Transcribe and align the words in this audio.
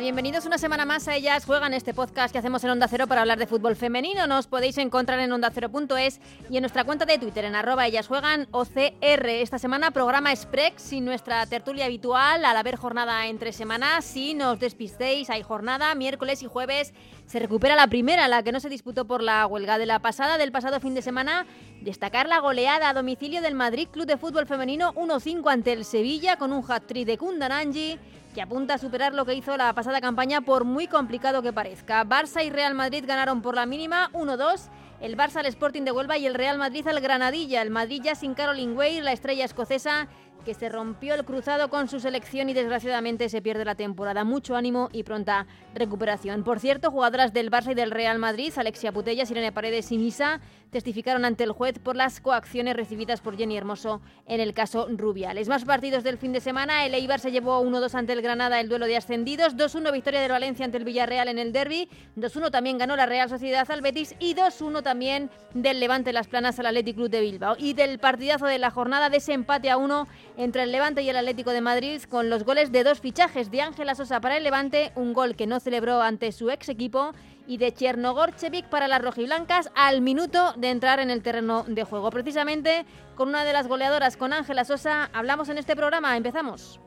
Bienvenidos 0.00 0.46
una 0.46 0.56
semana 0.56 0.86
más 0.86 1.06
a 1.06 1.16
Ellas 1.16 1.44
Juegan, 1.44 1.74
este 1.74 1.92
podcast 1.92 2.32
que 2.32 2.38
hacemos 2.38 2.64
en 2.64 2.70
Onda 2.70 2.88
Cero 2.88 3.06
para 3.06 3.20
hablar 3.20 3.38
de 3.38 3.46
fútbol 3.46 3.76
femenino. 3.76 4.26
Nos 4.26 4.46
podéis 4.46 4.78
encontrar 4.78 5.20
en 5.20 5.30
ondacero.es 5.30 6.18
y 6.48 6.56
en 6.56 6.62
nuestra 6.62 6.84
cuenta 6.84 7.04
de 7.04 7.18
Twitter 7.18 7.44
en 7.44 7.54
arroba 7.54 7.86
Ellas 7.86 8.08
Juegan 8.08 8.48
OCR. 8.52 9.28
Esta 9.28 9.58
semana 9.58 9.90
programa 9.90 10.34
Sprex 10.34 10.80
sin 10.80 11.04
nuestra 11.04 11.44
tertulia 11.44 11.84
habitual, 11.84 12.42
al 12.46 12.56
haber 12.56 12.76
jornada 12.76 13.26
entre 13.26 13.52
semanas. 13.52 14.06
Si 14.06 14.32
no 14.32 14.52
os 14.52 14.60
despistéis, 14.60 15.28
hay 15.28 15.42
jornada 15.42 15.94
miércoles 15.94 16.42
y 16.42 16.46
jueves. 16.46 16.94
Se 17.26 17.38
recupera 17.38 17.76
la 17.76 17.86
primera, 17.86 18.28
la 18.28 18.42
que 18.42 18.52
no 18.52 18.60
se 18.60 18.70
disputó 18.70 19.04
por 19.04 19.22
la 19.22 19.46
huelga 19.46 19.76
de 19.76 19.84
la 19.84 19.98
pasada, 19.98 20.38
del 20.38 20.52
pasado 20.52 20.80
fin 20.80 20.94
de 20.94 21.02
semana. 21.02 21.44
Destacar 21.82 22.28
la 22.28 22.38
goleada 22.38 22.88
a 22.88 22.94
domicilio 22.94 23.42
del 23.42 23.54
Madrid 23.54 23.88
Club 23.88 24.06
de 24.06 24.16
Fútbol 24.16 24.46
Femenino 24.46 24.94
1-5 24.94 25.52
ante 25.52 25.74
el 25.74 25.84
Sevilla 25.84 26.36
con 26.36 26.52
un 26.52 26.64
hat-trick 26.66 27.06
de 27.06 27.18
Kundananji 27.18 27.98
que 28.32 28.42
apunta 28.42 28.74
a 28.74 28.78
superar 28.78 29.14
lo 29.14 29.24
que 29.24 29.34
hizo 29.34 29.56
la 29.56 29.72
pasada 29.74 30.00
campaña 30.00 30.40
por 30.40 30.64
muy 30.64 30.86
complicado 30.86 31.42
que 31.42 31.52
parezca. 31.52 32.04
Barça 32.04 32.44
y 32.44 32.50
Real 32.50 32.74
Madrid 32.74 33.04
ganaron 33.06 33.42
por 33.42 33.54
la 33.54 33.66
mínima 33.66 34.10
1-2. 34.12 34.68
El 35.00 35.16
Barça 35.16 35.36
al 35.36 35.46
Sporting 35.46 35.82
de 35.82 35.92
Huelva 35.92 36.16
y 36.16 36.26
el 36.26 36.34
Real 36.34 36.58
Madrid 36.58 36.86
al 36.86 37.00
Granadilla. 37.00 37.60
El 37.60 37.70
Madrid 37.70 38.02
ya 38.02 38.14
sin 38.14 38.34
Caroline 38.34 38.72
Weir, 38.72 39.02
la 39.02 39.12
estrella 39.12 39.44
escocesa 39.44 40.08
que 40.42 40.54
se 40.54 40.68
rompió 40.68 41.14
el 41.14 41.24
cruzado 41.24 41.68
con 41.68 41.88
su 41.88 42.00
selección 42.00 42.48
y 42.48 42.54
desgraciadamente 42.54 43.28
se 43.28 43.42
pierde 43.42 43.64
la 43.64 43.74
temporada. 43.74 44.24
Mucho 44.24 44.56
ánimo 44.56 44.88
y 44.92 45.02
pronta 45.02 45.46
recuperación. 45.74 46.44
Por 46.44 46.60
cierto, 46.60 46.90
jugadoras 46.90 47.32
del 47.32 47.50
Barça 47.50 47.72
y 47.72 47.74
del 47.74 47.90
Real 47.90 48.18
Madrid, 48.18 48.52
Alexia 48.56 48.92
Putellas, 48.92 49.30
Irene 49.30 49.52
Paredes 49.52 49.90
y 49.92 49.98
Misa, 49.98 50.40
testificaron 50.70 51.24
ante 51.24 51.44
el 51.44 51.52
juez 51.52 51.78
por 51.78 51.96
las 51.96 52.20
coacciones 52.20 52.74
recibidas 52.74 53.20
por 53.20 53.36
Jenny 53.36 53.56
Hermoso 53.56 54.00
en 54.26 54.40
el 54.40 54.54
caso 54.54 54.88
Rubiales. 54.90 55.48
Más 55.48 55.64
partidos 55.64 56.02
del 56.02 56.18
fin 56.18 56.32
de 56.32 56.40
semana. 56.40 56.86
El 56.86 56.94
Eibar 56.94 57.20
se 57.20 57.30
llevó 57.30 57.62
1-2 57.62 57.94
ante 57.94 58.14
el 58.14 58.22
Granada 58.22 58.58
el 58.58 58.68
duelo 58.68 58.86
de 58.86 58.96
ascendidos. 58.96 59.56
2-1 59.56 59.92
victoria 59.92 60.20
del 60.20 60.32
Valencia 60.32 60.64
ante 60.64 60.78
el 60.78 60.84
Villarreal 60.84 61.28
en 61.28 61.38
el 61.38 61.52
derby. 61.52 61.88
2-1 62.16 62.50
también 62.50 62.78
ganó 62.78 62.96
la 62.96 63.06
Real 63.06 63.28
Sociedad 63.28 63.70
al 63.70 63.82
Betis 63.82 64.14
y 64.18 64.34
2-1 64.34 64.82
también 64.82 65.30
del 65.52 65.78
Levante 65.78 66.12
Las 66.12 66.28
Planas 66.28 66.58
al 66.58 66.66
Athletic 66.66 66.96
Club 66.96 67.10
de 67.10 67.20
Bilbao. 67.20 67.54
Y 67.58 67.74
del 67.74 67.98
partidazo 67.98 68.46
de 68.46 68.58
la 68.58 68.70
jornada 68.70 69.10
de 69.10 69.18
ese 69.18 69.34
empate 69.34 69.70
a 69.70 69.76
1 69.76 70.08
entre 70.36 70.62
el 70.62 70.72
Levante 70.72 71.02
y 71.02 71.08
el 71.08 71.16
Atlético 71.16 71.50
de 71.50 71.60
Madrid 71.60 72.02
con 72.02 72.30
los 72.30 72.44
goles 72.44 72.72
de 72.72 72.84
dos 72.84 73.00
fichajes 73.00 73.50
de 73.50 73.62
Ángela 73.62 73.94
Sosa 73.94 74.20
para 74.20 74.36
el 74.36 74.44
Levante, 74.44 74.92
un 74.94 75.12
gol 75.12 75.36
que 75.36 75.46
no 75.46 75.60
celebró 75.60 76.02
ante 76.02 76.32
su 76.32 76.50
ex 76.50 76.68
equipo 76.68 77.12
y 77.46 77.58
de 77.58 77.72
Chernogorchevik 77.72 78.66
para 78.66 78.88
las 78.88 79.02
rojiblancas 79.02 79.70
al 79.74 80.00
minuto 80.00 80.52
de 80.56 80.70
entrar 80.70 81.00
en 81.00 81.10
el 81.10 81.22
terreno 81.22 81.64
de 81.66 81.84
juego. 81.84 82.10
Precisamente 82.10 82.86
con 83.14 83.28
una 83.28 83.44
de 83.44 83.52
las 83.52 83.66
goleadoras, 83.66 84.16
con 84.16 84.32
Ángela 84.32 84.64
Sosa, 84.64 85.10
hablamos 85.12 85.48
en 85.48 85.58
este 85.58 85.76
programa. 85.76 86.16
Empezamos. 86.16 86.80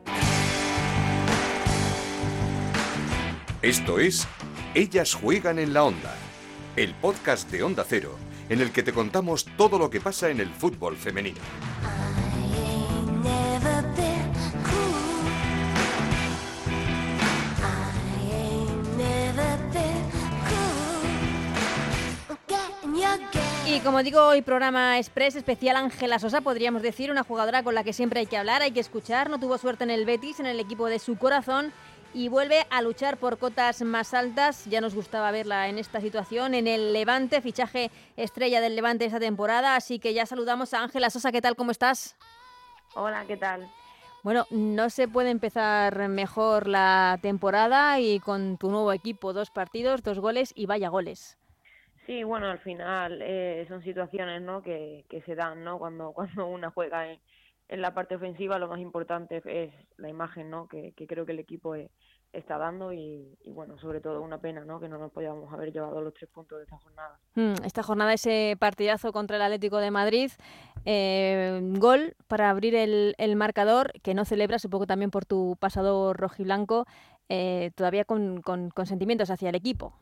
Esto 3.61 3.99
es 3.99 4.27
Ellas 4.73 5.13
juegan 5.13 5.57
en 5.57 5.73
la 5.73 5.83
onda, 5.83 6.13
el 6.75 6.93
podcast 6.93 7.49
de 7.49 7.63
Onda 7.63 7.83
Cero, 7.87 8.15
en 8.49 8.61
el 8.61 8.71
que 8.71 8.83
te 8.83 8.93
contamos 8.93 9.45
todo 9.57 9.79
lo 9.79 9.89
que 9.89 10.01
pasa 10.01 10.29
en 10.29 10.39
el 10.39 10.49
fútbol 10.49 10.95
femenino. 10.97 11.41
Y 23.67 23.79
como 23.81 24.03
digo, 24.03 24.21
hoy 24.21 24.41
programa 24.41 24.99
Express 24.99 25.35
especial 25.35 25.75
Ángela 25.75 26.17
Sosa, 26.19 26.41
podríamos 26.41 26.81
decir, 26.81 27.11
una 27.11 27.23
jugadora 27.23 27.61
con 27.61 27.75
la 27.75 27.83
que 27.83 27.93
siempre 27.93 28.21
hay 28.21 28.25
que 28.25 28.37
hablar, 28.37 28.61
hay 28.61 28.71
que 28.71 28.79
escuchar. 28.79 29.29
No 29.29 29.37
tuvo 29.37 29.57
suerte 29.57 29.83
en 29.83 29.89
el 29.89 30.05
Betis, 30.05 30.39
en 30.39 30.45
el 30.45 30.59
equipo 30.59 30.87
de 30.87 30.99
su 30.99 31.17
corazón, 31.17 31.73
y 32.13 32.29
vuelve 32.29 32.65
a 32.69 32.81
luchar 32.81 33.17
por 33.17 33.37
cotas 33.37 33.81
más 33.81 34.13
altas. 34.13 34.63
Ya 34.67 34.79
nos 34.79 34.95
gustaba 34.95 35.31
verla 35.31 35.67
en 35.67 35.77
esta 35.77 35.99
situación, 35.99 36.53
en 36.53 36.67
el 36.67 36.93
Levante, 36.93 37.41
fichaje 37.41 37.91
estrella 38.15 38.61
del 38.61 38.75
Levante 38.75 39.03
esta 39.03 39.19
temporada. 39.19 39.75
Así 39.75 39.99
que 39.99 40.13
ya 40.13 40.25
saludamos 40.25 40.73
a 40.73 40.83
Ángela 40.83 41.09
Sosa. 41.09 41.33
¿Qué 41.33 41.41
tal? 41.41 41.57
¿Cómo 41.57 41.71
estás? 41.71 42.15
Hola, 42.95 43.25
¿qué 43.27 43.35
tal? 43.35 43.69
Bueno, 44.23 44.45
no 44.51 44.89
se 44.89 45.07
puede 45.07 45.29
empezar 45.29 46.07
mejor 46.07 46.67
la 46.67 47.19
temporada 47.21 47.99
y 47.99 48.19
con 48.21 48.57
tu 48.57 48.71
nuevo 48.71 48.93
equipo, 48.93 49.33
dos 49.33 49.51
partidos, 49.51 50.01
dos 50.01 50.19
goles 50.19 50.53
y 50.55 50.65
vaya 50.65 50.87
goles. 50.87 51.37
Sí, 52.05 52.23
bueno, 52.23 52.49
al 52.49 52.59
final 52.59 53.21
eh, 53.21 53.65
son 53.67 53.83
situaciones 53.83 54.41
¿no? 54.41 54.61
que, 54.61 55.05
que 55.09 55.21
se 55.23 55.35
dan 55.35 55.63
¿no? 55.63 55.77
cuando, 55.77 56.11
cuando 56.13 56.47
una 56.47 56.71
juega 56.71 57.11
en, 57.11 57.19
en 57.67 57.81
la 57.81 57.93
parte 57.93 58.15
ofensiva. 58.15 58.57
Lo 58.59 58.69
más 58.69 58.79
importante 58.79 59.41
es 59.45 59.73
la 59.97 60.09
imagen 60.09 60.49
¿no? 60.49 60.67
que, 60.69 60.93
que 60.93 61.05
creo 61.05 61.25
que 61.25 61.33
el 61.33 61.39
equipo 61.39 61.75
eh, 61.75 61.91
está 62.35 62.57
dando 62.57 62.91
y, 62.93 63.37
y, 63.43 63.51
bueno, 63.51 63.77
sobre 63.77 64.01
todo 64.01 64.21
una 64.21 64.39
pena 64.39 64.65
¿no? 64.65 64.79
que 64.79 64.89
no 64.89 64.97
nos 64.97 65.11
podíamos 65.11 65.51
haber 65.53 65.71
llevado 65.71 66.01
los 66.01 66.13
tres 66.13 66.29
puntos 66.29 66.57
de 66.57 66.63
esta 66.65 66.77
jornada. 66.77 67.19
Hmm, 67.35 67.53
esta 67.65 67.83
jornada, 67.83 68.13
ese 68.13 68.57
partidazo 68.59 69.11
contra 69.11 69.37
el 69.37 69.41
Atlético 69.41 69.77
de 69.77 69.91
Madrid, 69.91 70.31
eh, 70.85 71.59
gol 71.77 72.15
para 72.27 72.49
abrir 72.49 72.75
el, 72.75 73.15
el, 73.17 73.35
marcador, 73.35 73.91
que 74.01 74.13
no 74.13 74.25
celebras 74.25 74.65
un 74.65 74.71
poco 74.71 74.85
también 74.85 75.11
por 75.11 75.25
tu 75.25 75.57
pasado 75.59 76.13
rojiblanco, 76.13 76.85
eh, 77.29 77.71
todavía 77.75 78.05
con, 78.05 78.41
con, 78.41 78.69
con 78.69 78.85
sentimientos 78.85 79.29
hacia 79.29 79.49
el 79.49 79.55
equipo. 79.55 79.93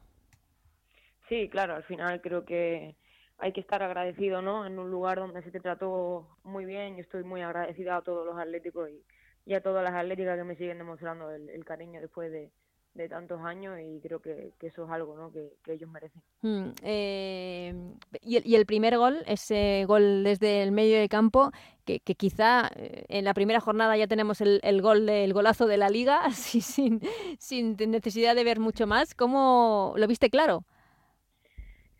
Sí, 1.29 1.49
claro, 1.49 1.75
al 1.75 1.83
final 1.83 2.21
creo 2.21 2.45
que 2.45 2.95
hay 3.37 3.51
que 3.53 3.61
estar 3.61 3.81
agradecido, 3.81 4.41
¿no? 4.41 4.65
En 4.65 4.77
un 4.79 4.91
lugar 4.91 5.17
donde 5.17 5.41
se 5.41 5.51
te 5.51 5.59
trató 5.59 6.37
muy 6.43 6.65
bien. 6.65 6.95
Yo 6.95 7.01
estoy 7.01 7.23
muy 7.23 7.41
agradecida 7.41 7.97
a 7.97 8.01
todos 8.01 8.25
los 8.25 8.37
atléticos 8.37 8.89
y, 8.89 9.03
y 9.45 9.53
a 9.53 9.61
todas 9.61 9.83
las 9.83 9.93
atléticas 9.93 10.37
que 10.37 10.43
me 10.43 10.55
siguen 10.55 10.77
demostrando 10.77 11.31
el, 11.31 11.49
el 11.49 11.65
cariño 11.65 11.99
después 11.99 12.31
de, 12.31 12.51
de, 12.93 13.09
tantos 13.09 13.41
años 13.41 13.77
y 13.79 13.99
creo 14.01 14.21
que, 14.21 14.53
que, 14.59 14.67
eso 14.67 14.85
es 14.85 14.91
algo 14.91 15.15
¿no? 15.17 15.31
que, 15.31 15.53
que 15.63 15.73
ellos 15.73 15.89
merecen. 15.89 16.21
Mm, 16.41 16.71
eh, 16.83 17.73
y, 18.21 18.37
el, 18.37 18.47
y, 18.47 18.55
el, 18.55 18.65
primer 18.65 18.97
gol, 18.97 19.23
ese 19.27 19.83
gol 19.85 20.23
desde 20.23 20.63
el 20.63 20.71
medio 20.71 20.97
de 20.97 21.09
campo, 21.09 21.51
que, 21.85 21.99
que 21.99 22.15
quizá 22.15 22.69
eh, 22.75 23.05
en 23.09 23.25
la 23.25 23.33
primera 23.33 23.59
jornada 23.59 23.97
ya 23.97 24.07
tenemos 24.07 24.39
el, 24.41 24.61
el 24.63 24.81
gol 24.81 25.05
del 25.05 25.33
golazo 25.33 25.67
de 25.67 25.77
la 25.77 25.89
liga, 25.89 26.19
así 26.25 26.61
sin, 26.61 27.01
sin 27.39 27.75
necesidad 27.75 28.35
de 28.35 28.43
ver 28.43 28.59
mucho 28.59 28.87
más. 28.87 29.13
¿Cómo 29.13 29.93
lo 29.97 30.07
viste 30.07 30.29
claro? 30.29 30.63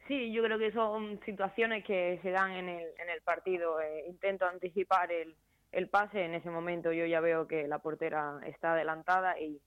Sí, 0.07 0.33
yo 0.33 0.43
creo 0.43 0.59
que 0.59 0.71
son 0.71 1.19
situaciones 1.25 1.83
que 1.85 2.19
se 2.21 2.31
dan 2.31 2.51
en 2.51 2.67
el, 2.69 2.87
en 2.99 3.09
el 3.09 3.21
partido. 3.21 3.79
Eh, 3.79 4.05
intento 4.07 4.45
anticipar 4.45 5.11
el, 5.11 5.33
el 5.73 5.89
pase. 5.89 6.23
En 6.23 6.33
ese 6.33 6.49
momento 6.49 6.93
yo 6.93 7.05
ya 7.05 7.19
veo 7.19 7.47
que 7.47 7.67
la 7.67 7.79
portera 7.79 8.39
está 8.45 8.73
adelantada 8.73 9.37
y, 9.39 9.59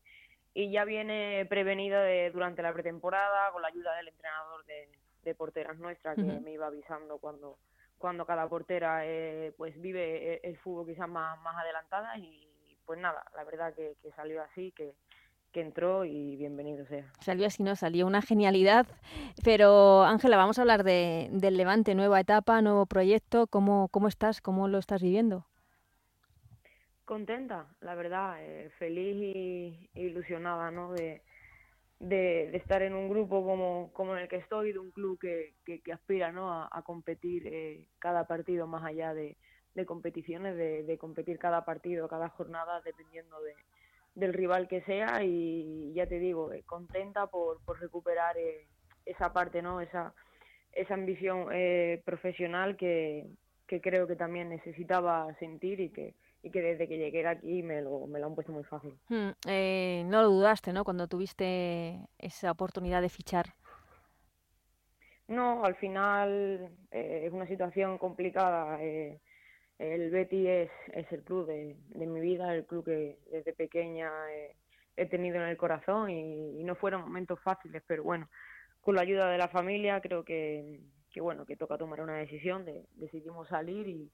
y 0.54 0.70
ya 0.70 0.84
viene 0.84 1.44
prevenida 1.48 2.00
de, 2.02 2.30
durante 2.30 2.62
la 2.62 2.72
pretemporada 2.72 3.52
con 3.52 3.60
la 3.60 3.68
ayuda 3.68 3.94
del 3.96 4.08
entrenador 4.08 4.64
de, 4.64 4.88
de 5.22 5.34
porteras 5.34 5.78
nuestras 5.78 6.16
que 6.16 6.22
uh 6.22 6.26
-huh. 6.26 6.40
me 6.42 6.52
iba 6.52 6.66
avisando 6.66 7.18
cuando, 7.18 7.58
cuando 7.98 8.24
cada 8.24 8.48
portera 8.48 9.04
eh, 9.04 9.52
pues 9.56 9.78
vive 9.80 10.40
el 10.42 10.56
fútbol 10.56 10.86
quizás 10.86 11.08
más, 11.08 11.38
más 11.42 11.56
adelantada 11.56 12.16
y 12.16 12.48
pues 12.86 13.00
nada, 13.00 13.24
la 13.34 13.44
verdad 13.44 13.74
que, 13.74 13.96
que 14.00 14.12
salió 14.12 14.40
así, 14.42 14.70
que, 14.70 14.94
que 15.50 15.60
entró 15.60 16.04
y 16.04 16.36
bienvenido 16.36 16.86
sea. 16.86 17.10
Salió 17.20 17.46
así, 17.48 17.64
¿no? 17.64 17.74
Salió 17.74 18.06
una 18.06 18.22
genialidad. 18.22 18.86
Pero, 19.42 20.04
Ángela, 20.04 20.36
vamos 20.36 20.58
a 20.58 20.62
hablar 20.62 20.84
de, 20.84 21.28
del 21.32 21.56
Levante, 21.56 21.96
nueva 21.96 22.20
etapa, 22.20 22.62
nuevo 22.62 22.86
proyecto. 22.86 23.48
¿Cómo, 23.48 23.88
cómo 23.88 24.06
estás? 24.06 24.40
¿Cómo 24.40 24.68
lo 24.68 24.78
estás 24.78 25.02
viviendo? 25.02 25.46
Contenta, 27.06 27.66
la 27.80 27.94
verdad, 27.94 28.36
eh, 28.40 28.68
feliz 28.78 29.16
y, 29.16 29.90
ilusionada, 29.94 30.70
¿no? 30.70 30.92
De, 30.92 31.22
de, 32.00 32.54
estar 32.54 32.82
en 32.82 32.94
un 32.94 33.08
grupo 33.08 33.42
como, 33.42 33.90
como 33.94 34.14
en 34.14 34.22
el 34.22 34.28
que 34.28 34.36
estoy, 34.36 34.72
de 34.72 34.78
un 34.78 34.90
club 34.90 35.18
que, 35.18 35.54
que, 35.64 35.80
que 35.80 35.92
aspira, 35.92 36.32
¿no? 36.32 36.52
A, 36.52 36.68
a 36.70 36.82
competir 36.82 37.46
eh, 37.46 37.88
cada 37.98 38.26
partido 38.26 38.66
más 38.66 38.84
allá 38.84 39.14
de, 39.14 39.38
de 39.74 39.86
competiciones, 39.86 40.56
de, 40.56 40.82
de 40.82 40.98
competir 40.98 41.38
cada 41.38 41.64
partido, 41.64 42.08
cada 42.08 42.28
jornada, 42.28 42.82
dependiendo 42.84 43.40
de 43.40 43.54
del 44.16 44.32
rival 44.32 44.66
que 44.66 44.80
sea 44.82 45.22
y 45.22 45.92
ya 45.94 46.06
te 46.06 46.18
digo, 46.18 46.52
eh, 46.52 46.62
contenta 46.66 47.26
por, 47.26 47.60
por 47.64 47.78
recuperar 47.78 48.36
eh, 48.38 48.66
esa 49.04 49.32
parte, 49.32 49.62
¿no? 49.62 49.80
Esa, 49.80 50.14
esa 50.72 50.94
ambición 50.94 51.48
eh, 51.52 52.02
profesional 52.04 52.76
que, 52.76 53.26
que 53.68 53.80
creo 53.80 54.06
que 54.06 54.16
también 54.16 54.48
necesitaba 54.48 55.32
sentir 55.38 55.80
y 55.80 55.90
que, 55.90 56.14
y 56.46 56.50
que 56.50 56.62
desde 56.62 56.86
que 56.86 56.96
llegué 56.96 57.26
aquí 57.26 57.60
me 57.64 57.82
lo, 57.82 58.06
me 58.06 58.20
lo 58.20 58.26
han 58.26 58.36
puesto 58.36 58.52
muy 58.52 58.62
fácil. 58.62 58.96
Hmm, 59.08 59.30
eh, 59.48 60.04
no 60.06 60.22
lo 60.22 60.28
dudaste, 60.28 60.72
¿no? 60.72 60.84
Cuando 60.84 61.08
tuviste 61.08 61.98
esa 62.18 62.52
oportunidad 62.52 63.02
de 63.02 63.08
fichar. 63.08 63.46
No, 65.26 65.64
al 65.64 65.74
final 65.74 66.70
eh, 66.92 67.24
es 67.26 67.32
una 67.32 67.48
situación 67.48 67.98
complicada. 67.98 68.80
Eh, 68.80 69.20
el 69.80 70.10
Betty 70.10 70.46
es, 70.46 70.70
es 70.92 71.10
el 71.10 71.24
club 71.24 71.48
de, 71.48 71.76
de, 71.88 72.06
mi 72.06 72.20
vida, 72.20 72.54
el 72.54 72.64
club 72.64 72.84
que 72.84 73.18
desde 73.32 73.52
pequeña 73.52 74.08
he, 74.30 74.54
he 74.96 75.06
tenido 75.06 75.36
en 75.38 75.48
el 75.48 75.56
corazón 75.56 76.10
y, 76.10 76.60
y, 76.60 76.62
no 76.62 76.76
fueron 76.76 77.02
momentos 77.02 77.40
fáciles, 77.42 77.82
pero 77.88 78.04
bueno, 78.04 78.30
con 78.80 78.94
la 78.94 79.02
ayuda 79.02 79.28
de 79.28 79.38
la 79.38 79.48
familia 79.48 80.00
creo 80.00 80.24
que, 80.24 80.80
que 81.10 81.20
bueno, 81.20 81.44
que 81.44 81.56
toca 81.56 81.76
tomar 81.76 82.00
una 82.00 82.18
decisión, 82.18 82.64
de, 82.64 82.86
decidimos 82.94 83.48
salir 83.48 83.88
y, 83.88 84.12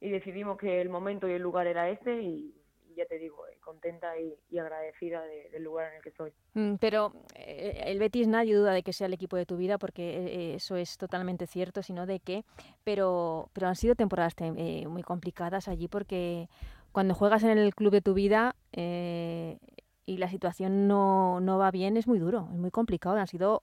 y 0.00 0.10
decidimos 0.10 0.56
que 0.58 0.80
el 0.80 0.88
momento 0.88 1.28
y 1.28 1.32
el 1.32 1.42
lugar 1.42 1.66
era 1.66 1.88
este 1.90 2.22
y, 2.22 2.54
ya 2.96 3.06
te 3.06 3.18
digo, 3.18 3.46
eh, 3.48 3.56
contenta 3.60 4.12
y, 4.18 4.58
agradecida 4.58 5.22
del 5.22 5.62
lugar 5.62 5.90
en 5.90 5.96
el 5.96 6.02
que 6.02 6.08
estoy. 6.08 6.32
Mm, 6.54 6.74
pero 6.76 7.12
eh, 7.34 7.82
el 7.86 7.98
Betis 7.98 8.28
nadie 8.28 8.54
duda 8.54 8.72
de 8.72 8.82
que 8.82 8.92
sea 8.92 9.06
el 9.06 9.14
equipo 9.14 9.36
de 9.36 9.46
tu 9.46 9.56
vida, 9.56 9.78
porque 9.78 10.02
eh, 10.02 10.54
eso 10.54 10.76
es 10.76 10.98
totalmente 10.98 11.46
cierto, 11.46 11.82
sino 11.82 12.06
de 12.06 12.20
que, 12.20 12.44
pero, 12.84 13.50
pero 13.52 13.68
han 13.68 13.76
sido 13.76 13.94
temporadas 13.94 14.34
muy 14.40 15.02
complicadas 15.02 15.68
allí 15.68 15.88
porque 15.88 16.48
cuando 16.92 17.14
juegas 17.14 17.42
en 17.42 17.56
el 17.56 17.74
club 17.74 17.92
de 17.92 18.00
tu 18.00 18.14
vida 18.14 18.56
y 18.72 20.16
la 20.16 20.28
situación 20.28 20.88
no, 20.88 21.40
no 21.40 21.58
va 21.58 21.70
bien, 21.70 21.96
es 21.96 22.06
muy 22.08 22.18
duro, 22.18 22.48
es 22.52 22.58
muy 22.58 22.70
complicado. 22.70 23.16
Han 23.16 23.26
sido 23.26 23.62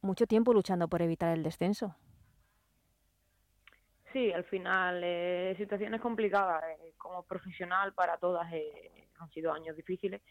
mucho 0.00 0.26
tiempo 0.26 0.52
luchando 0.52 0.88
por 0.88 1.02
evitar 1.02 1.36
el 1.36 1.42
descenso. 1.42 1.94
Sí, 4.16 4.32
al 4.32 4.44
final, 4.44 5.02
eh, 5.04 5.54
situaciones 5.58 6.00
complicadas. 6.00 6.64
Eh, 6.64 6.94
como 6.96 7.22
profesional, 7.24 7.92
para 7.92 8.16
todas 8.16 8.50
eh, 8.50 8.90
han 9.18 9.28
sido 9.28 9.52
años 9.52 9.76
difíciles. 9.76 10.22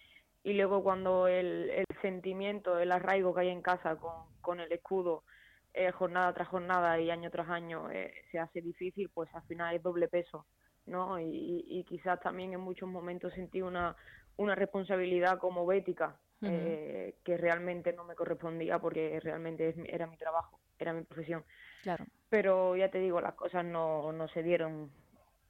Y 0.43 0.53
luego, 0.53 0.81
cuando 0.81 1.27
el, 1.27 1.69
el 1.69 1.85
sentimiento, 2.01 2.79
el 2.79 2.91
arraigo 2.91 3.35
que 3.35 3.41
hay 3.41 3.49
en 3.49 3.61
casa 3.61 3.95
con, 3.97 4.11
con 4.41 4.59
el 4.59 4.71
escudo, 4.71 5.23
eh, 5.71 5.91
jornada 5.91 6.33
tras 6.33 6.47
jornada 6.47 6.99
y 6.99 7.11
año 7.11 7.29
tras 7.29 7.47
año, 7.47 7.87
se 8.31 8.39
hace 8.39 8.59
difícil, 8.59 9.09
pues 9.09 9.29
al 9.35 9.43
final 9.43 9.75
es 9.75 9.83
doble 9.83 10.07
peso. 10.07 10.47
¿no? 10.87 11.19
Y, 11.19 11.63
y, 11.67 11.83
quizás 11.83 12.19
también 12.21 12.53
en 12.53 12.61
muchos 12.61 12.89
momentos 12.89 13.33
sentí 13.33 13.61
una, 13.61 13.95
una 14.37 14.55
responsabilidad 14.55 15.37
como 15.37 15.63
bética 15.67 16.17
que 16.41 17.37
realmente 17.37 17.93
no 17.93 18.03
me 18.03 18.15
correspondía 18.15 18.79
porque 18.79 19.19
realmente 19.19 19.75
era 19.87 20.07
mi 20.07 20.17
trabajo, 20.17 20.59
era 20.79 20.91
mi 20.91 21.03
profesión. 21.03 21.43
Claro. 21.83 22.05
Pero 22.35 22.75
ya 22.75 22.89
te 22.89 22.99
digo, 22.99 23.21
las 23.21 23.33
cosas 23.33 23.63
no, 23.63 24.11
no 24.11 24.27
se 24.27 24.43
dieron 24.43 24.91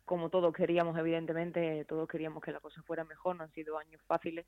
como 0.05 0.29
todos 0.29 0.53
queríamos, 0.53 0.95
evidentemente, 0.99 1.83
todos 1.85 2.07
queríamos 2.07 2.43
que 2.43 2.51
la 2.51 2.59
cosa 2.59 2.83
fuera 2.83 3.03
mejor, 3.03 3.35
no 3.35 3.43
han 3.43 3.51
sido 3.53 3.79
años 3.79 3.99
fáciles 4.05 4.45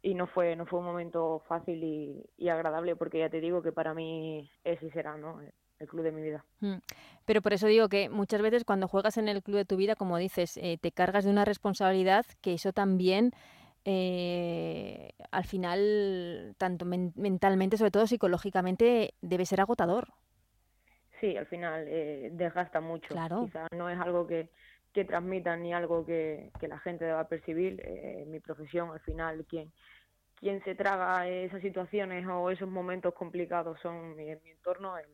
y 0.00 0.14
no 0.14 0.28
fue 0.28 0.54
no 0.54 0.64
fue 0.66 0.78
un 0.78 0.84
momento 0.84 1.42
fácil 1.48 1.82
y, 1.82 2.24
y 2.36 2.50
agradable 2.50 2.94
porque 2.94 3.18
ya 3.18 3.30
te 3.30 3.40
digo 3.40 3.62
que 3.62 3.72
para 3.72 3.94
mí 3.94 4.48
ese 4.62 4.90
será 4.90 5.16
no 5.16 5.40
el 5.40 5.88
club 5.88 6.04
de 6.04 6.12
mi 6.12 6.22
vida 6.22 6.44
mm. 6.60 6.76
pero 7.24 7.42
por 7.42 7.52
eso 7.54 7.66
digo 7.66 7.88
que 7.88 8.08
muchas 8.10 8.42
veces 8.42 8.64
cuando 8.64 8.86
juegas 8.86 9.16
en 9.16 9.26
el 9.26 9.42
club 9.42 9.56
de 9.56 9.64
tu 9.64 9.76
vida 9.76 9.96
como 9.96 10.18
dices 10.18 10.58
eh, 10.58 10.78
te 10.80 10.92
cargas 10.92 11.24
de 11.24 11.30
una 11.30 11.44
responsabilidad 11.46 12.26
que 12.42 12.52
eso 12.54 12.72
también 12.72 13.32
eh, 13.88 15.12
al 15.30 15.44
final, 15.44 16.56
tanto 16.58 16.84
mentalmente, 16.84 17.76
sobre 17.76 17.92
todo 17.92 18.08
psicológicamente, 18.08 19.14
debe 19.22 19.46
ser 19.46 19.60
agotador. 19.60 20.08
Sí, 21.20 21.36
al 21.36 21.46
final 21.46 21.84
eh, 21.88 22.30
desgasta 22.32 22.80
mucho. 22.80 23.08
Claro. 23.08 23.44
Quizás 23.44 23.68
no 23.72 23.88
es 23.88 23.98
algo 23.98 24.26
que, 24.26 24.50
que 24.92 25.04
transmitan 25.04 25.62
ni 25.62 25.72
algo 25.72 26.04
que, 26.04 26.50
que 26.60 26.68
la 26.68 26.78
gente 26.78 27.04
deba 27.04 27.28
percibir. 27.28 27.80
Eh, 27.84 28.24
mi 28.26 28.40
profesión, 28.40 28.90
al 28.90 29.00
final, 29.00 29.44
quien, 29.46 29.72
quien 30.34 30.62
se 30.64 30.74
traga 30.74 31.26
esas 31.28 31.62
situaciones 31.62 32.26
o 32.26 32.50
esos 32.50 32.68
momentos 32.68 33.14
complicados 33.14 33.78
son 33.80 34.14
mi, 34.16 34.24
mi 34.24 34.50
entorno, 34.50 34.98
el, 34.98 35.06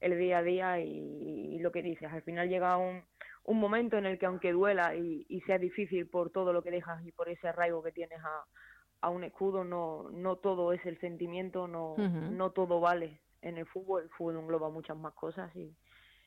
el, 0.00 0.18
día 0.18 0.38
a 0.38 0.42
día 0.42 0.80
y, 0.80 1.54
y, 1.54 1.58
lo 1.60 1.72
que 1.72 1.82
dices. 1.82 2.12
Al 2.12 2.22
final 2.22 2.48
llega 2.48 2.76
un, 2.76 3.02
un 3.44 3.58
momento 3.58 3.96
en 3.96 4.06
el 4.06 4.18
que 4.18 4.26
aunque 4.26 4.52
duela 4.52 4.94
y, 4.94 5.24
y, 5.28 5.40
sea 5.42 5.58
difícil 5.58 6.06
por 6.06 6.30
todo 6.30 6.52
lo 6.52 6.62
que 6.62 6.70
dejas 6.70 7.04
y 7.06 7.12
por 7.12 7.30
ese 7.30 7.48
arraigo 7.48 7.82
que 7.82 7.92
tienes 7.92 8.20
a, 8.22 8.44
a 9.00 9.08
un 9.08 9.24
escudo, 9.24 9.64
no, 9.64 10.10
no 10.10 10.36
todo 10.36 10.74
es 10.74 10.84
el 10.84 11.00
sentimiento, 11.00 11.66
no, 11.66 11.96
no 11.96 12.50
todo 12.50 12.80
vale 12.80 13.20
en 13.46 13.58
el 13.58 13.66
fútbol, 13.66 14.02
el 14.02 14.10
fútbol 14.10 14.36
engloba 14.36 14.68
muchas 14.70 14.96
más 14.96 15.14
cosas 15.14 15.54
y, 15.54 15.74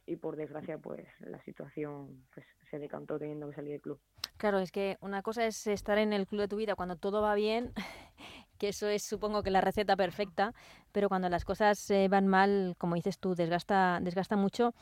y 0.05 0.15
por 0.15 0.35
desgracia 0.35 0.77
pues 0.77 1.05
la 1.19 1.41
situación 1.43 2.25
pues, 2.33 2.45
se 2.69 2.79
decantó 2.79 3.19
teniendo 3.19 3.47
que 3.49 3.55
salir 3.55 3.71
del 3.73 3.81
club. 3.81 3.99
Claro, 4.37 4.59
es 4.59 4.71
que 4.71 4.97
una 5.01 5.21
cosa 5.21 5.45
es 5.45 5.67
estar 5.67 5.97
en 5.97 6.13
el 6.13 6.25
club 6.25 6.41
de 6.41 6.47
tu 6.47 6.55
vida 6.55 6.75
cuando 6.75 6.95
todo 6.95 7.21
va 7.21 7.35
bien, 7.35 7.73
que 8.57 8.69
eso 8.69 8.87
es 8.87 9.03
supongo 9.03 9.43
que 9.43 9.51
la 9.51 9.61
receta 9.61 9.95
perfecta, 9.95 10.53
pero 10.91 11.09
cuando 11.09 11.29
las 11.29 11.45
cosas 11.45 11.89
eh, 11.91 12.07
van 12.09 12.27
mal, 12.27 12.75
como 12.77 12.95
dices 12.95 13.19
tú, 13.19 13.35
desgasta, 13.35 13.99
desgasta 14.01 14.35
mucho 14.35 14.73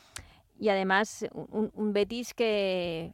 y 0.59 0.69
además 0.69 1.25
un, 1.33 1.93
Betis 1.93 2.33
que 2.33 3.13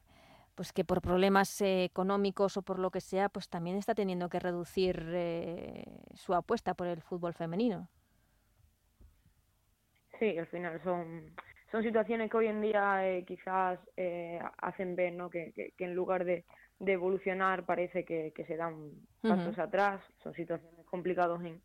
pues 0.55 0.71
que 0.71 0.85
por 0.85 1.01
problemas 1.01 1.61
económicos 1.61 2.57
o 2.57 2.61
por 2.61 2.77
lo 2.77 2.91
que 2.91 3.01
sea, 3.01 3.27
pues 3.27 3.49
también 3.49 3.75
está 3.75 3.95
teniendo 3.95 4.29
que 4.29 4.39
reducir 4.39 5.03
eh, 5.13 5.83
su 6.13 6.35
apuesta 6.35 6.75
por 6.75 6.85
el 6.85 7.01
fútbol 7.01 7.33
femenino. 7.33 7.89
Sí, 10.19 10.37
al 10.37 10.47
final 10.47 10.81
son, 10.83 11.31
son 11.71 11.83
situaciones 11.83 12.29
que 12.29 12.37
hoy 12.37 12.47
en 12.47 12.61
día 12.61 13.07
eh, 13.07 13.23
quizás 13.25 13.79
eh, 13.97 14.39
hacen 14.57 14.95
ver 14.95 15.13
¿no? 15.13 15.29
que, 15.29 15.51
que, 15.53 15.73
en 15.83 15.95
lugar 15.95 16.23
de, 16.25 16.45
de 16.79 16.91
evolucionar 16.93 17.65
parece 17.65 18.05
que, 18.05 18.31
que 18.35 18.45
se 18.45 18.57
dan 18.57 18.91
pasos 19.21 19.57
atrás, 19.57 20.01
son 20.21 20.33
situaciones 20.33 20.85
complicadas 20.85 21.41
en, 21.43 21.61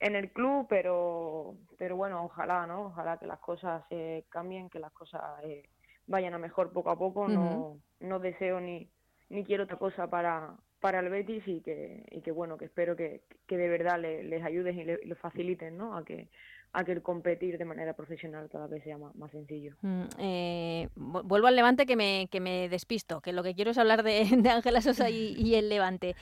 en 0.00 0.16
el 0.16 0.30
club, 0.32 0.66
pero, 0.68 1.56
pero 1.76 1.96
bueno, 1.96 2.24
ojalá, 2.24 2.66
¿no? 2.66 2.86
Ojalá 2.86 3.18
que 3.18 3.26
las 3.26 3.40
cosas 3.40 3.84
eh, 3.90 4.24
cambien, 4.28 4.70
que 4.70 4.78
las 4.78 4.92
cosas 4.92 5.22
eh, 5.44 5.64
vayan 6.06 6.34
a 6.34 6.38
mejor 6.38 6.72
poco 6.72 6.90
a 6.90 6.98
poco. 6.98 7.28
No, 7.28 7.78
no 8.00 8.18
deseo 8.18 8.60
ni, 8.60 8.88
ni 9.28 9.44
quiero 9.44 9.64
otra 9.64 9.76
cosa 9.76 10.08
para, 10.08 10.56
para 10.80 11.00
el 11.00 11.08
Betis 11.08 11.46
y 11.46 11.60
que, 11.60 12.04
y 12.10 12.20
que 12.22 12.30
bueno, 12.30 12.56
que 12.56 12.66
espero 12.66 12.96
que, 12.96 13.22
que 13.46 13.56
de 13.56 13.68
verdad 13.68 13.98
les 13.98 14.42
ayudes 14.44 14.76
y 14.76 14.84
le, 14.84 15.04
lo 15.04 15.16
faciliten, 15.16 15.76
¿no? 15.76 15.96
A 15.96 16.04
que 16.04 16.28
a 16.72 16.84
que 16.84 16.92
el 16.92 17.02
competir 17.02 17.58
de 17.58 17.64
manera 17.64 17.94
profesional 17.94 18.48
cada 18.50 18.66
vez 18.66 18.84
sea 18.84 18.98
más, 18.98 19.14
más 19.16 19.30
sencillo. 19.30 19.74
Mm, 19.82 20.02
eh, 20.18 20.88
vuelvo 20.94 21.46
al 21.46 21.56
Levante 21.56 21.86
que 21.86 21.96
me, 21.96 22.28
que 22.30 22.40
me 22.40 22.68
despisto, 22.68 23.20
que 23.20 23.32
lo 23.32 23.42
que 23.42 23.54
quiero 23.54 23.70
es 23.70 23.78
hablar 23.78 24.02
de, 24.02 24.20
Ángela 24.50 24.80
Sosa 24.80 25.10
y, 25.10 25.34
y 25.36 25.54
el 25.54 25.68
Levante. 25.68 26.14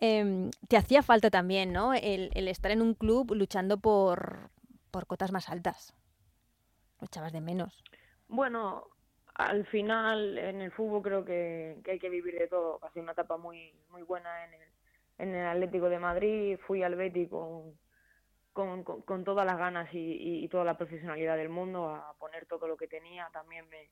Eh, 0.00 0.50
te 0.68 0.76
hacía 0.76 1.02
falta 1.02 1.30
también, 1.30 1.72
¿no? 1.72 1.92
El, 1.92 2.30
el, 2.34 2.48
estar 2.48 2.70
en 2.70 2.82
un 2.82 2.94
club 2.94 3.34
luchando 3.34 3.78
por, 3.78 4.50
por 4.90 5.06
cotas 5.06 5.32
más 5.32 5.48
altas. 5.48 5.94
Lo 7.00 7.06
echabas 7.06 7.32
de 7.32 7.40
menos. 7.40 7.82
Bueno, 8.28 8.84
al 9.34 9.66
final 9.66 10.38
en 10.38 10.60
el 10.60 10.70
fútbol 10.70 11.02
creo 11.02 11.24
que, 11.24 11.80
que 11.84 11.92
hay 11.92 11.98
que 11.98 12.10
vivir 12.10 12.38
de 12.38 12.46
todo. 12.46 12.78
Ha 12.82 12.90
sido 12.90 13.02
una 13.02 13.12
etapa 13.12 13.36
muy 13.36 13.72
muy 13.90 14.02
buena 14.02 14.44
en 14.44 14.54
el, 14.54 14.68
en 15.18 15.34
el 15.34 15.46
Atlético 15.46 15.88
de 15.88 15.98
Madrid. 15.98 16.58
Fui 16.66 16.82
al 16.82 16.94
Betis 16.94 17.28
con, 17.28 17.74
con, 18.52 18.84
con, 18.84 19.02
con 19.02 19.24
todas 19.24 19.46
las 19.46 19.58
ganas 19.58 19.92
y, 19.92 20.44
y, 20.44 20.48
toda 20.48 20.64
la 20.64 20.76
profesionalidad 20.76 21.36
del 21.36 21.48
mundo 21.48 21.88
a 21.88 22.14
poner 22.18 22.46
todo 22.46 22.66
lo 22.66 22.76
que 22.76 22.88
tenía. 22.88 23.28
También 23.32 23.68
me, 23.68 23.88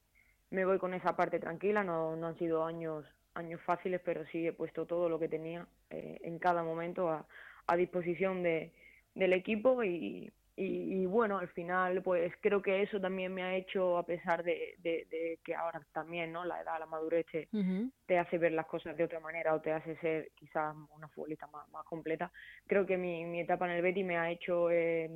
me 0.50 0.64
voy 0.64 0.78
con 0.78 0.94
esa 0.94 1.16
parte 1.16 1.38
tranquila. 1.38 1.84
No, 1.84 2.16
no 2.16 2.28
han 2.28 2.38
sido 2.38 2.64
años 2.64 3.04
años 3.34 3.60
fáciles, 3.62 4.00
pero 4.04 4.24
sí 4.26 4.46
he 4.46 4.52
puesto 4.52 4.86
todo 4.86 5.10
lo 5.10 5.18
que 5.18 5.28
tenía 5.28 5.66
eh, 5.90 6.18
en 6.22 6.38
cada 6.38 6.62
momento 6.62 7.10
a, 7.10 7.26
a 7.66 7.76
disposición 7.76 8.42
de, 8.42 8.72
del 9.14 9.34
equipo 9.34 9.84
y, 9.84 10.32
y, 10.56 11.02
y, 11.02 11.06
bueno, 11.06 11.38
al 11.38 11.48
final 11.48 12.02
pues 12.02 12.32
creo 12.40 12.62
que 12.62 12.82
eso 12.82 12.98
también 12.98 13.32
me 13.34 13.42
ha 13.42 13.54
hecho, 13.54 13.98
a 13.98 14.06
pesar 14.06 14.42
de, 14.42 14.74
de, 14.78 15.06
de 15.10 15.38
que 15.44 15.54
ahora 15.54 15.82
también 15.92 16.32
no 16.32 16.46
la 16.46 16.62
edad, 16.62 16.78
la 16.78 16.86
madurez 16.86 17.26
te, 17.26 17.48
uh 17.52 17.58
-huh. 17.58 17.92
te, 18.06 18.18
hace 18.18 18.38
ver 18.38 18.52
las 18.52 18.66
cosas 18.66 18.96
de 18.96 19.04
otra 19.04 19.20
manera 19.20 19.54
o 19.54 19.60
te 19.60 19.72
hace 19.72 19.96
ser 19.96 20.30
quizás 20.34 20.74
una 20.90 21.08
futbolista 21.08 21.46
más, 21.48 21.68
más 21.68 21.84
completa, 21.84 22.32
creo 22.66 22.86
que 22.86 22.96
mi, 22.96 23.24
mi 23.26 23.40
etapa 23.40 23.66
en 23.66 23.72
el 23.72 23.82
Betty 23.82 24.02
me 24.02 24.16
ha 24.16 24.30
hecho 24.30 24.70
eh, 24.70 25.10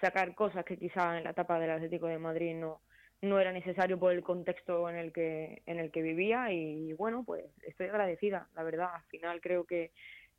sacar 0.00 0.34
cosas 0.34 0.64
que 0.64 0.76
quizás 0.76 1.18
en 1.18 1.24
la 1.24 1.30
etapa 1.30 1.58
del 1.58 1.70
Atlético 1.70 2.06
de 2.06 2.18
Madrid 2.18 2.54
no 2.54 2.80
no 3.22 3.40
era 3.40 3.52
necesario 3.52 3.98
por 3.98 4.12
el 4.12 4.22
contexto 4.22 4.88
en 4.90 4.96
el 4.96 5.10
que 5.12 5.62
en 5.64 5.78
el 5.78 5.90
que 5.90 6.02
vivía 6.02 6.52
y 6.52 6.92
bueno 6.92 7.24
pues 7.24 7.44
estoy 7.62 7.86
agradecida 7.86 8.48
la 8.54 8.62
verdad 8.62 8.90
al 8.94 9.04
final 9.04 9.40
creo 9.40 9.64
que 9.64 9.92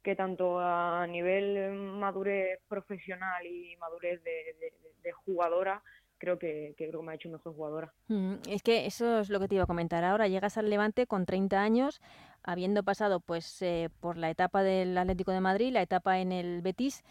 que 0.05 0.15
tanto 0.15 0.59
a 0.59 1.05
nivel 1.07 1.73
madurez 1.73 2.59
profesional 2.67 3.43
y 3.45 3.75
madurez 3.77 4.23
de, 4.23 5.11
jugadora 5.25 5.83
creo 6.17 6.39
que, 6.39 6.73
que, 6.77 6.87
creo 6.87 7.01
que 7.01 7.05
me 7.05 7.11
ha 7.11 7.15
hecho 7.15 7.29
mejor 7.29 7.53
jugadora. 7.53 7.93
Mm, 8.07 8.35
es 8.47 8.61
que 8.63 8.85
eso 8.85 9.19
es 9.19 9.29
lo 9.29 9.39
que 9.39 9.47
te 9.47 9.55
iba 9.55 9.63
a 9.63 9.67
comentar 9.67 10.03
ahora. 10.03 10.27
Llegas 10.27 10.57
al 10.57 10.69
Levante 10.69 11.07
con 11.07 11.25
30 11.25 11.61
años, 11.61 12.01
habiendo 12.43 12.83
pasado 12.83 13.19
pues 13.19 13.61
eh, 13.61 13.89
por 13.99 14.17
la 14.17 14.29
etapa 14.29 14.63
del 14.63 14.97
Atlético 14.97 15.31
de 15.31 15.41
Madrid, 15.41 15.73
la 15.73 15.81
etapa 15.81 16.19
en 16.19 16.31
el 16.31 16.61
Betis 16.61 17.03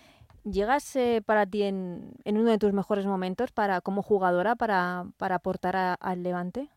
¿Llegas 0.45 0.95
eh, 0.97 1.23
para 1.25 1.47
ti 1.47 1.63
en, 1.63 2.13
en, 2.25 2.37
uno 2.37 2.51
de 2.51 2.59
tus 2.59 2.75
mejores 2.75 3.07
momentos 3.07 3.51
para 3.51 3.81
como 3.81 4.03
jugadora 4.03 4.57
para, 4.57 5.07
para 5.17 5.37
aportar 5.37 5.97
al 5.99 6.23
Levante? 6.23 6.69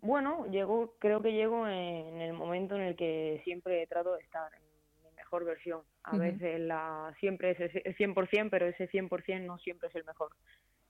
Bueno, 0.00 0.46
llego, 0.50 0.94
creo 0.98 1.20
que 1.22 1.32
llego 1.32 1.66
en 1.66 2.20
el 2.20 2.32
momento 2.32 2.76
en 2.76 2.82
el 2.82 2.96
que 2.96 3.40
siempre 3.44 3.86
trato 3.86 4.14
de 4.14 4.22
estar 4.22 4.52
en 4.54 4.62
mi 5.02 5.10
mejor 5.16 5.44
versión. 5.44 5.82
A 6.04 6.14
uh 6.14 6.18
-huh. 6.18 6.20
veces 6.20 6.60
la 6.60 7.14
siempre 7.18 7.52
es 7.52 7.60
el 7.60 7.96
100%, 7.96 8.50
pero 8.50 8.66
ese 8.66 8.88
100% 8.88 9.46
no 9.46 9.58
siempre 9.58 9.88
es 9.88 9.94
el 9.94 10.04
mejor. 10.04 10.30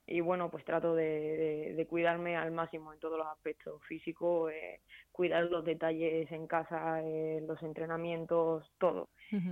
y 0.09 0.21
bueno, 0.21 0.49
pues 0.49 0.63
trato 0.63 0.95
de, 0.95 1.85
cuidarme 1.89 2.37
al 2.37 2.51
máximo 2.51 2.93
en 2.93 2.99
todos 2.99 3.17
los 3.17 3.27
aspectos 3.27 3.83
físicos, 3.87 4.53
eh, 4.53 4.79
cuidar 5.11 5.43
los 5.45 5.65
detalles 5.65 6.31
en 6.31 6.47
casa, 6.47 7.01
eh, 7.03 7.43
los 7.45 7.61
entrenamientos, 7.61 8.71
todo. 8.77 9.09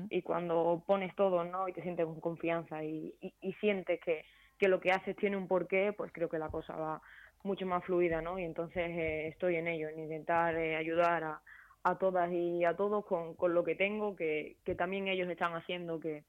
Y 0.09 0.21
cuando 0.21 0.81
pones 0.87 1.13
todo, 1.15 1.43
¿no? 1.43 1.67
Y 1.67 1.73
te 1.73 1.81
sientes 1.81 2.05
con 2.05 2.21
confianza 2.21 2.81
y, 2.85 3.13
y, 3.41 3.53
sientes 3.59 3.99
que, 3.99 4.23
que 4.57 4.69
lo 4.69 4.79
que 4.79 4.91
haces 4.91 5.17
tiene 5.17 5.35
un 5.35 5.49
porqué, 5.49 5.91
pues 5.91 6.13
creo 6.13 6.29
que 6.29 6.39
la 6.39 6.47
cosa 6.49 6.73
va 6.77 7.01
mucho 7.45 7.65
más 7.65 7.83
fluida, 7.85 8.21
¿no? 8.21 8.37
Y 8.39 8.43
entonces 8.43 8.89
eh, 8.89 9.27
estoy 9.27 9.55
en 9.55 9.67
ello, 9.67 9.89
en 9.89 9.99
intentar 9.99 10.55
ayudar 10.55 11.23
a, 11.23 11.41
a 11.83 11.97
todas 11.97 12.31
y 12.31 12.65
a 12.65 12.75
todos 12.75 13.05
con, 13.05 13.35
con 13.35 13.53
lo 13.53 13.63
que 13.63 13.75
tengo, 13.75 14.15
que, 14.15 14.57
que 14.65 14.75
también 14.75 15.07
ellos 15.07 15.29
están 15.29 15.53
haciendo 15.53 15.99
que 15.99 16.23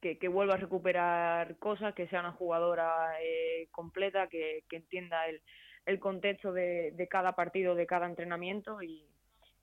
que, 0.00 0.28
vuelva 0.28 0.54
a 0.54 0.58
recuperar 0.58 1.56
cosas, 1.58 1.94
que 1.94 2.06
sea 2.08 2.20
una 2.20 2.32
jugadora 2.32 3.20
eh, 3.20 3.68
completa, 3.70 4.28
que, 4.28 4.64
entienda 4.70 5.26
el, 5.26 5.42
el 5.86 5.98
contexto 5.98 6.52
de, 6.52 6.92
de, 6.92 7.08
cada 7.08 7.32
partido, 7.32 7.74
de 7.74 7.86
cada 7.86 8.06
entrenamiento 8.06 8.82
y, 8.82 9.04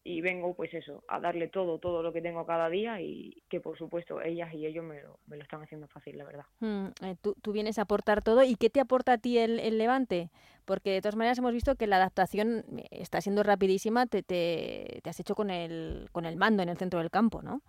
y, 0.07 0.21
vengo 0.21 0.53
pues 0.55 0.73
eso, 0.73 1.03
a 1.07 1.19
darle 1.19 1.47
todo, 1.47 1.79
todo 1.79 2.03
lo 2.03 2.13
que 2.13 2.21
tengo 2.21 2.45
cada 2.45 2.69
día 2.69 3.01
y 3.01 3.43
que 3.49 3.59
por 3.59 3.77
supuesto 3.77 4.21
ellas 4.21 4.53
y 4.53 4.65
ellos 4.65 4.85
me 4.85 5.01
lo, 5.01 5.19
me 5.25 5.35
lo 5.35 5.43
están 5.43 5.63
haciendo 5.63 5.87
fácil, 5.87 6.17
la 6.17 6.25
verdad. 6.25 6.45
Mm, 6.59 6.87
eh, 7.03 7.15
tú, 7.21 7.35
tú, 7.41 7.51
vienes 7.51 7.79
a 7.79 7.83
aportar 7.83 8.21
todo 8.21 8.43
y 8.43 8.55
¿qué 8.55 8.69
te 8.69 8.79
aporta 8.79 9.13
a 9.13 9.17
ti 9.17 9.39
el, 9.39 9.59
el, 9.59 9.77
Levante? 9.77 10.29
Porque 10.63 10.91
de 10.91 11.01
todas 11.01 11.15
maneras 11.15 11.39
hemos 11.39 11.53
visto 11.53 11.75
que 11.75 11.87
la 11.87 11.95
adaptación 11.95 12.63
está 12.91 13.19
siendo 13.19 13.41
rapidísima, 13.43 14.05
te, 14.05 14.21
te, 14.21 14.99
te 15.03 15.09
has 15.09 15.19
hecho 15.19 15.33
con 15.33 15.49
el, 15.49 16.07
con 16.11 16.25
el 16.25 16.37
mando 16.37 16.61
en 16.61 16.69
el 16.69 16.77
centro 16.77 16.99
del 16.99 17.09
campo, 17.09 17.41
¿no? 17.41 17.61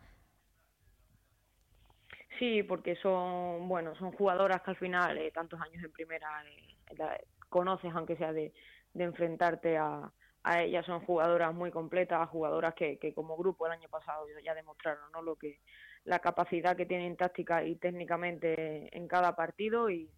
Sí, 2.39 2.63
porque 2.63 2.97
son, 2.97 3.67
bueno, 3.67 3.97
son 3.97 4.13
jugadoras 4.13 4.61
que 4.61 4.71
al 4.71 4.77
final, 4.77 5.17
eh, 5.17 5.31
tantos 5.33 5.59
años 5.61 5.83
en 5.83 5.91
primera, 5.91 6.29
eh, 6.45 7.25
conoces, 7.49 7.93
aunque 7.95 8.17
sea 8.17 8.33
de, 8.33 8.53
de 8.93 9.05
enfrentarte 9.05 9.79
a, 9.79 10.13
a 10.47 10.63
ellas, 10.63 10.87
son 10.87 11.01
jugadoras 11.01 11.53
muy 11.53 11.73
completas, 11.73 12.29
jugadoras 12.29 12.73
que, 12.75 12.99
que 12.99 13.13
como 13.13 13.37
grupo 13.37 13.67
el 13.67 13.73
año 13.73 13.89
pasado 13.89 14.27
ya 14.45 14.55
demostraron, 14.55 15.11
¿no? 15.13 15.21
Lo 15.21 15.35
que, 15.35 15.59
la 16.05 16.21
capacidad 16.21 16.77
que 16.77 16.87
tienen 16.87 17.17
táctica 17.17 17.65
y 17.65 17.75
técnicamente 17.75 18.97
en 18.97 19.09
cada 19.09 19.35
partido 19.35 19.91
y, 19.91 20.09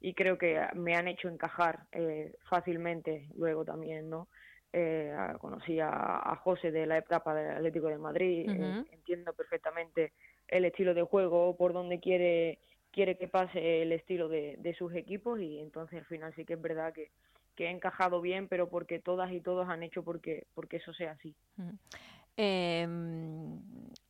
y 0.00 0.14
creo 0.14 0.38
que 0.38 0.60
me 0.74 0.94
han 0.94 1.08
hecho 1.08 1.28
encajar 1.28 1.86
eh, 1.90 2.36
fácilmente 2.48 3.26
luego 3.34 3.64
también, 3.64 4.08
¿no? 4.08 4.28
Eh, 4.72 5.12
conocí 5.40 5.80
a, 5.80 5.88
a, 5.88 6.36
José 6.36 6.70
de 6.70 6.86
la 6.86 6.98
etapa 6.98 7.34
del 7.34 7.56
Atlético 7.56 7.88
de 7.88 7.98
Madrid, 7.98 8.48
eh, 8.48 8.84
entiendo 8.92 9.32
perfectamente 9.32 10.12
el 10.46 10.64
estilo 10.66 10.94
de 10.94 11.02
juego, 11.02 11.56
por 11.56 11.72
donde 11.72 11.98
quiere 11.98 12.60
quiere 12.92 13.16
que 13.18 13.26
pase 13.26 13.82
el 13.82 13.90
estilo 13.90 14.28
de, 14.28 14.54
de 14.58 14.72
sus 14.74 14.94
equipos 14.94 15.40
y 15.40 15.58
entonces 15.58 15.98
al 15.98 16.04
final 16.06 16.32
sí 16.36 16.44
que 16.44 16.52
es 16.52 16.62
verdad 16.62 16.92
que, 16.92 17.10
que 17.54 17.66
he 17.66 17.70
encajado 17.70 18.20
bien, 18.20 18.48
pero 18.48 18.68
porque 18.68 18.98
todas 18.98 19.32
y 19.32 19.40
todos 19.40 19.68
han 19.68 19.82
hecho 19.82 20.02
porque, 20.02 20.46
porque 20.54 20.76
eso 20.76 20.92
sea 20.92 21.12
así. 21.12 21.34
Em, 22.36 23.60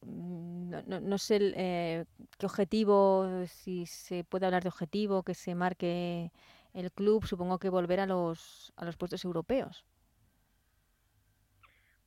no, 0.03 1.01
no, 1.01 1.19
sé 1.19 1.53
eh, 1.57 2.05
qué 2.39 2.47
objetivo, 2.47 3.45
si 3.47 3.87
se 3.87 4.25
puede 4.25 4.47
hablar 4.47 4.63
de 4.63 4.71
objetivo 4.71 5.23
que 5.23 5.35
se 5.35 5.55
marque 5.55 6.33
el 6.73 6.91
club, 6.91 7.27
supongo 7.27 7.59
que 7.59 7.69
volver 7.69 8.01
a 8.01 8.07
los, 8.07 8.73
a 8.77 8.85
los 8.85 8.97
puestos 8.97 9.25
europeos. 9.25 9.85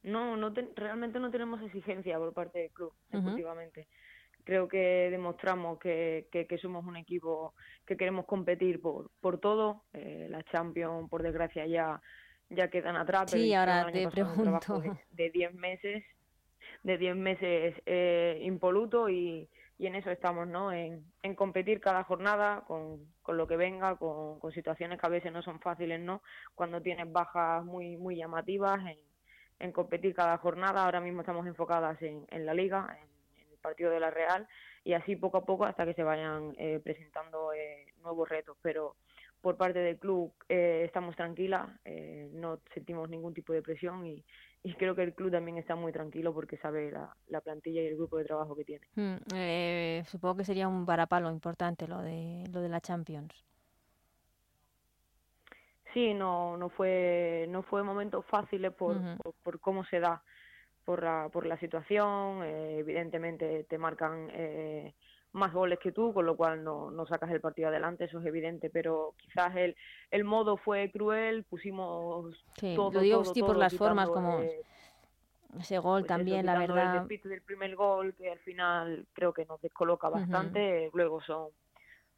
No, 0.03 0.38
no 0.38 0.53
realmente 0.75 1.20
no 1.20 1.29
tenemos 1.29 1.62
exigencia 1.62 2.17
por 2.17 2.34
parte 2.34 2.60
del 2.60 2.72
club, 2.72 2.94
efectivamente 3.12 3.88
creo 4.48 4.70
que 4.70 5.10
demostramos 5.12 5.77
que, 5.77 6.30
que, 6.32 6.58
somos 6.58 6.86
un 6.86 6.96
equipo 6.96 7.54
que 7.86 7.98
queremos 7.98 8.25
competir 8.25 8.82
por, 8.82 9.12
por 9.20 9.42
todo. 9.42 9.84
Eh, 9.92 10.27
la 10.30 10.42
Champions, 10.44 11.10
por 11.10 11.22
desgracia, 11.22 11.68
ya, 11.68 12.01
ya 12.50 12.70
quedan 12.70 12.96
atrás. 12.96 13.30
Sí, 13.30 13.54
ahora 13.54 13.92
te 13.92 14.08
pregunto. 14.08 14.82
De 15.12 15.30
10 15.32 15.54
meses, 15.54 16.01
de 16.82 16.98
10 16.98 17.16
meses 17.18 17.75
eh, 17.86 18.39
impoluto 18.42 19.10
y, 19.10 19.50
y 19.77 19.86
en 19.86 19.96
eso 19.96 20.12
estamos, 20.12 20.48
¿no? 20.48 20.72
En, 20.72 21.04
en 21.24 21.36
competir 21.36 21.82
cada 21.82 22.06
jornada 22.06 22.63
con, 22.66 23.06
con 23.22 23.36
lo 23.36 23.48
que 23.48 23.58
venga, 23.58 23.98
con, 23.98 24.39
con, 24.39 24.54
situaciones 24.54 24.98
que 24.98 25.08
a 25.08 25.10
veces 25.10 25.34
no 25.34 25.42
son 25.42 25.60
fáciles, 25.60 26.00
¿no? 26.00 26.22
Cuando 26.56 26.82
tienes 26.82 27.12
bajas 27.12 27.66
muy, 27.66 27.98
muy 27.98 28.16
llamativas, 28.16 28.80
en, 28.80 28.98
en 29.60 29.72
competir 29.74 30.16
cada 30.16 30.38
jornada. 30.38 30.86
Ahora 30.86 31.01
mismo 31.01 31.20
estamos 31.20 31.46
enfocadas 31.46 32.01
en, 32.01 32.25
en 32.30 32.46
la 32.46 32.54
liga, 32.54 32.98
en 32.98 33.17
partido 33.68 33.92
de 33.92 34.00
la 34.00 34.12
Real 34.12 34.48
y 34.84 34.94
así 34.94 35.16
poco 35.16 35.38
a 35.38 35.46
poco 35.46 35.66
hasta 35.66 35.86
que 35.86 35.94
se 35.94 36.04
vayan 36.04 36.54
eh, 36.58 36.80
presentando 36.82 37.52
eh, 37.52 37.94
nuevos 38.02 38.30
retos. 38.30 38.58
Pero 38.62 38.96
por 39.42 39.58
parte 39.58 39.80
del 39.80 39.98
club 39.98 40.34
eh, 40.48 40.84
estamos 40.86 41.16
tranquilas, 41.16 41.68
no 42.32 42.60
sentimos 42.74 43.10
ningún 43.10 43.34
tipo 43.34 43.54
de 43.54 43.62
presión 43.62 44.06
y, 44.06 44.24
y, 44.64 44.74
creo 44.74 44.96
que 44.96 45.04
el 45.04 45.14
club 45.14 45.32
también 45.32 45.58
está 45.58 45.76
muy 45.76 45.92
tranquilo 45.92 46.34
porque 46.34 46.58
sabe 46.58 46.92
la, 46.92 47.16
la 47.28 47.42
plantilla 47.42 47.82
y 47.82 47.88
el 47.88 47.98
grupo 47.98 48.18
de 48.18 48.26
trabajo 48.26 48.56
que 48.56 48.66
tiene. 48.66 48.86
Mm, 48.96 50.06
supongo 50.06 50.38
que 50.38 50.46
sería 50.46 50.68
un 50.68 50.86
varapalo 50.86 51.30
importante 51.30 51.88
lo 51.88 52.02
de, 52.02 52.46
lo 52.52 52.62
de 52.62 52.70
la 52.70 52.82
Champions. 52.82 53.46
Sí, 55.94 56.14
no, 56.14 56.58
no 56.58 56.70
fue, 56.70 57.46
no 57.50 57.62
fue 57.64 57.84
momentos 57.84 58.26
fáciles 58.26 58.74
por, 58.74 58.98
por 59.44 59.60
cómo 59.60 59.86
se 59.86 60.00
da 60.00 60.24
por 60.88 61.03
la, 61.03 61.27
por 61.34 61.46
la 61.46 61.60
situación, 61.60 62.44
eh, 62.46 62.79
evidentemente 62.79 63.65
te 63.65 63.77
marcan 63.77 64.29
eh, 64.32 64.94
más 65.34 65.51
goles 65.51 65.79
que 65.79 65.91
tú, 65.91 66.13
con 66.13 66.25
lo 66.25 66.38
cual 66.38 66.63
no, 66.63 66.89
no 66.91 67.06
sacas 67.06 67.29
el 67.32 67.41
partido 67.41 67.67
adelante, 67.67 68.06
eso 68.06 68.22
es 68.22 68.25
evidente, 68.25 68.70
pero 68.70 69.13
quizás 69.17 69.53
el, 69.58 69.75
el 70.12 70.24
modo 70.24 70.56
fue 70.56 70.89
cruel, 70.89 71.44
pusimos 71.44 72.41
sí, 72.58 72.74
todo, 72.74 72.94
lo 72.94 73.00
digo 73.01 73.25
sí, 73.25 73.41
por 73.41 73.58
las 73.58 73.75
formas 73.75 74.10
como 74.10 74.39
ese 75.60 75.77
gol 75.79 76.03
pues 76.03 76.08
también, 76.08 76.46
la 76.46 76.58
verdad. 76.58 76.94
El 76.94 77.00
despiste 77.01 77.27
del 77.27 77.41
primer 77.41 77.75
gol 77.75 78.15
que 78.15 78.32
al 78.32 78.39
final 78.39 79.08
creo 79.12 79.34
que 79.34 79.44
nos 79.44 79.60
descoloca 79.62 80.08
bastante, 80.08 80.89
luego 80.94 81.20
son 81.22 81.50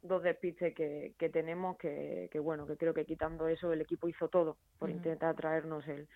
dos 0.00 0.22
despistes 0.22 0.76
que, 0.76 1.14
que 1.18 1.28
tenemos 1.28 1.76
que, 1.76 2.28
que 2.30 2.38
bueno, 2.38 2.68
que 2.68 2.76
creo 2.76 2.94
que 2.94 3.04
quitando 3.04 3.48
eso 3.48 3.72
el 3.72 3.80
equipo 3.80 4.08
hizo 4.08 4.28
todo 4.28 4.58
por 4.78 4.90
intentar 4.90 5.34
traernos 5.34 5.88
el, 5.88 6.06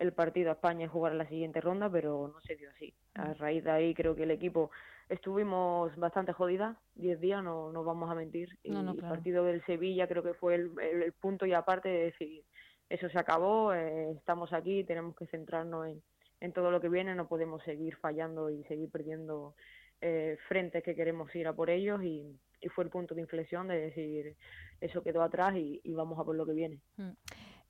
el 0.00 0.12
partido 0.12 0.48
a 0.48 0.54
España 0.54 0.86
y 0.86 0.88
jugar 0.88 1.14
la 1.14 1.28
siguiente 1.28 1.60
ronda, 1.60 1.90
pero 1.90 2.32
no 2.32 2.40
se 2.40 2.56
dio 2.56 2.70
así. 2.70 2.92
A 3.14 3.26
mm. 3.26 3.34
raíz 3.34 3.64
de 3.64 3.70
ahí 3.70 3.94
creo 3.94 4.16
que 4.16 4.22
el 4.22 4.30
equipo 4.30 4.70
estuvimos 5.10 5.94
bastante 5.96 6.32
jodidas, 6.32 6.76
10 6.94 7.20
días, 7.20 7.44
no 7.44 7.70
nos 7.70 7.84
vamos 7.84 8.10
a 8.10 8.14
mentir. 8.14 8.58
Y 8.62 8.74
el 8.74 8.96
partido 8.96 9.44
del 9.44 9.62
Sevilla 9.66 10.08
creo 10.08 10.22
que 10.22 10.32
fue 10.32 10.54
el, 10.54 10.70
el, 10.80 11.12
punto 11.12 11.44
y 11.44 11.52
aparte 11.52 11.90
de 11.90 12.04
decir, 12.04 12.42
eso 12.88 13.10
se 13.10 13.18
acabó, 13.18 13.74
eh, 13.74 14.12
estamos 14.12 14.54
aquí, 14.54 14.84
tenemos 14.84 15.14
que 15.14 15.26
centrarnos 15.26 15.86
en, 15.86 16.02
en 16.40 16.52
todo 16.54 16.70
lo 16.70 16.80
que 16.80 16.88
viene, 16.88 17.14
no 17.14 17.28
podemos 17.28 17.62
seguir 17.64 17.96
fallando 17.96 18.48
y 18.48 18.64
seguir 18.64 18.90
perdiendo 18.90 19.54
eh, 20.00 20.38
frentes 20.48 20.82
que 20.82 20.94
queremos 20.94 21.34
ir 21.34 21.46
a 21.46 21.52
por 21.52 21.68
ellos 21.68 22.02
y, 22.02 22.40
y, 22.62 22.68
fue 22.68 22.84
el 22.84 22.90
punto 22.90 23.14
de 23.14 23.20
inflexión 23.20 23.68
de 23.68 23.78
decir, 23.78 24.34
eso 24.80 25.02
quedó 25.02 25.22
atrás 25.22 25.54
y, 25.56 25.78
y 25.84 25.92
vamos 25.92 26.18
a 26.18 26.24
por 26.24 26.36
lo 26.36 26.46
que 26.46 26.54
viene. 26.54 26.80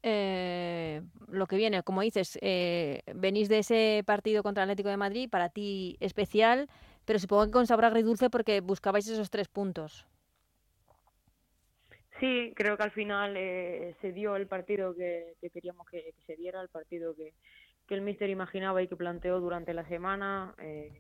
Eh, 0.03 1.03
lo 1.29 1.47
que 1.47 1.57
viene, 1.57 1.83
como 1.83 2.01
dices, 2.01 2.39
eh, 2.41 3.03
venís 3.15 3.49
de 3.49 3.59
ese 3.59 4.03
partido 4.07 4.43
contra 4.43 4.63
Atlético 4.63 4.89
de 4.89 4.97
Madrid, 4.97 5.29
para 5.31 5.51
ti 5.51 5.97
especial, 6.01 6.69
pero 7.05 7.19
supongo 7.19 7.47
que 7.47 7.51
con 7.53 7.67
sabor 7.67 7.87
agridulce 7.87 8.31
porque 8.31 8.61
buscabais 8.61 9.07
esos 9.09 9.31
tres 9.31 9.49
puntos. 9.49 10.07
Sí, 12.21 12.53
creo 12.55 12.77
que 12.77 12.83
al 12.83 12.91
final 12.91 13.35
eh, 13.37 13.97
se 14.03 14.13
dio 14.13 14.37
el 14.37 14.47
partido 14.47 14.95
que, 14.95 15.37
queríamos 15.53 15.89
que, 15.89 16.13
se 16.27 16.37
diera, 16.37 16.61
el 16.61 16.69
partido 16.69 17.17
que, 17.17 17.33
el 17.89 18.03
míster 18.03 18.31
imaginaba 18.31 18.81
y 18.83 18.87
que 18.87 18.95
planteó 18.95 19.41
durante 19.41 19.75
la 19.75 19.85
semana. 19.89 20.55
Eh, 20.59 20.93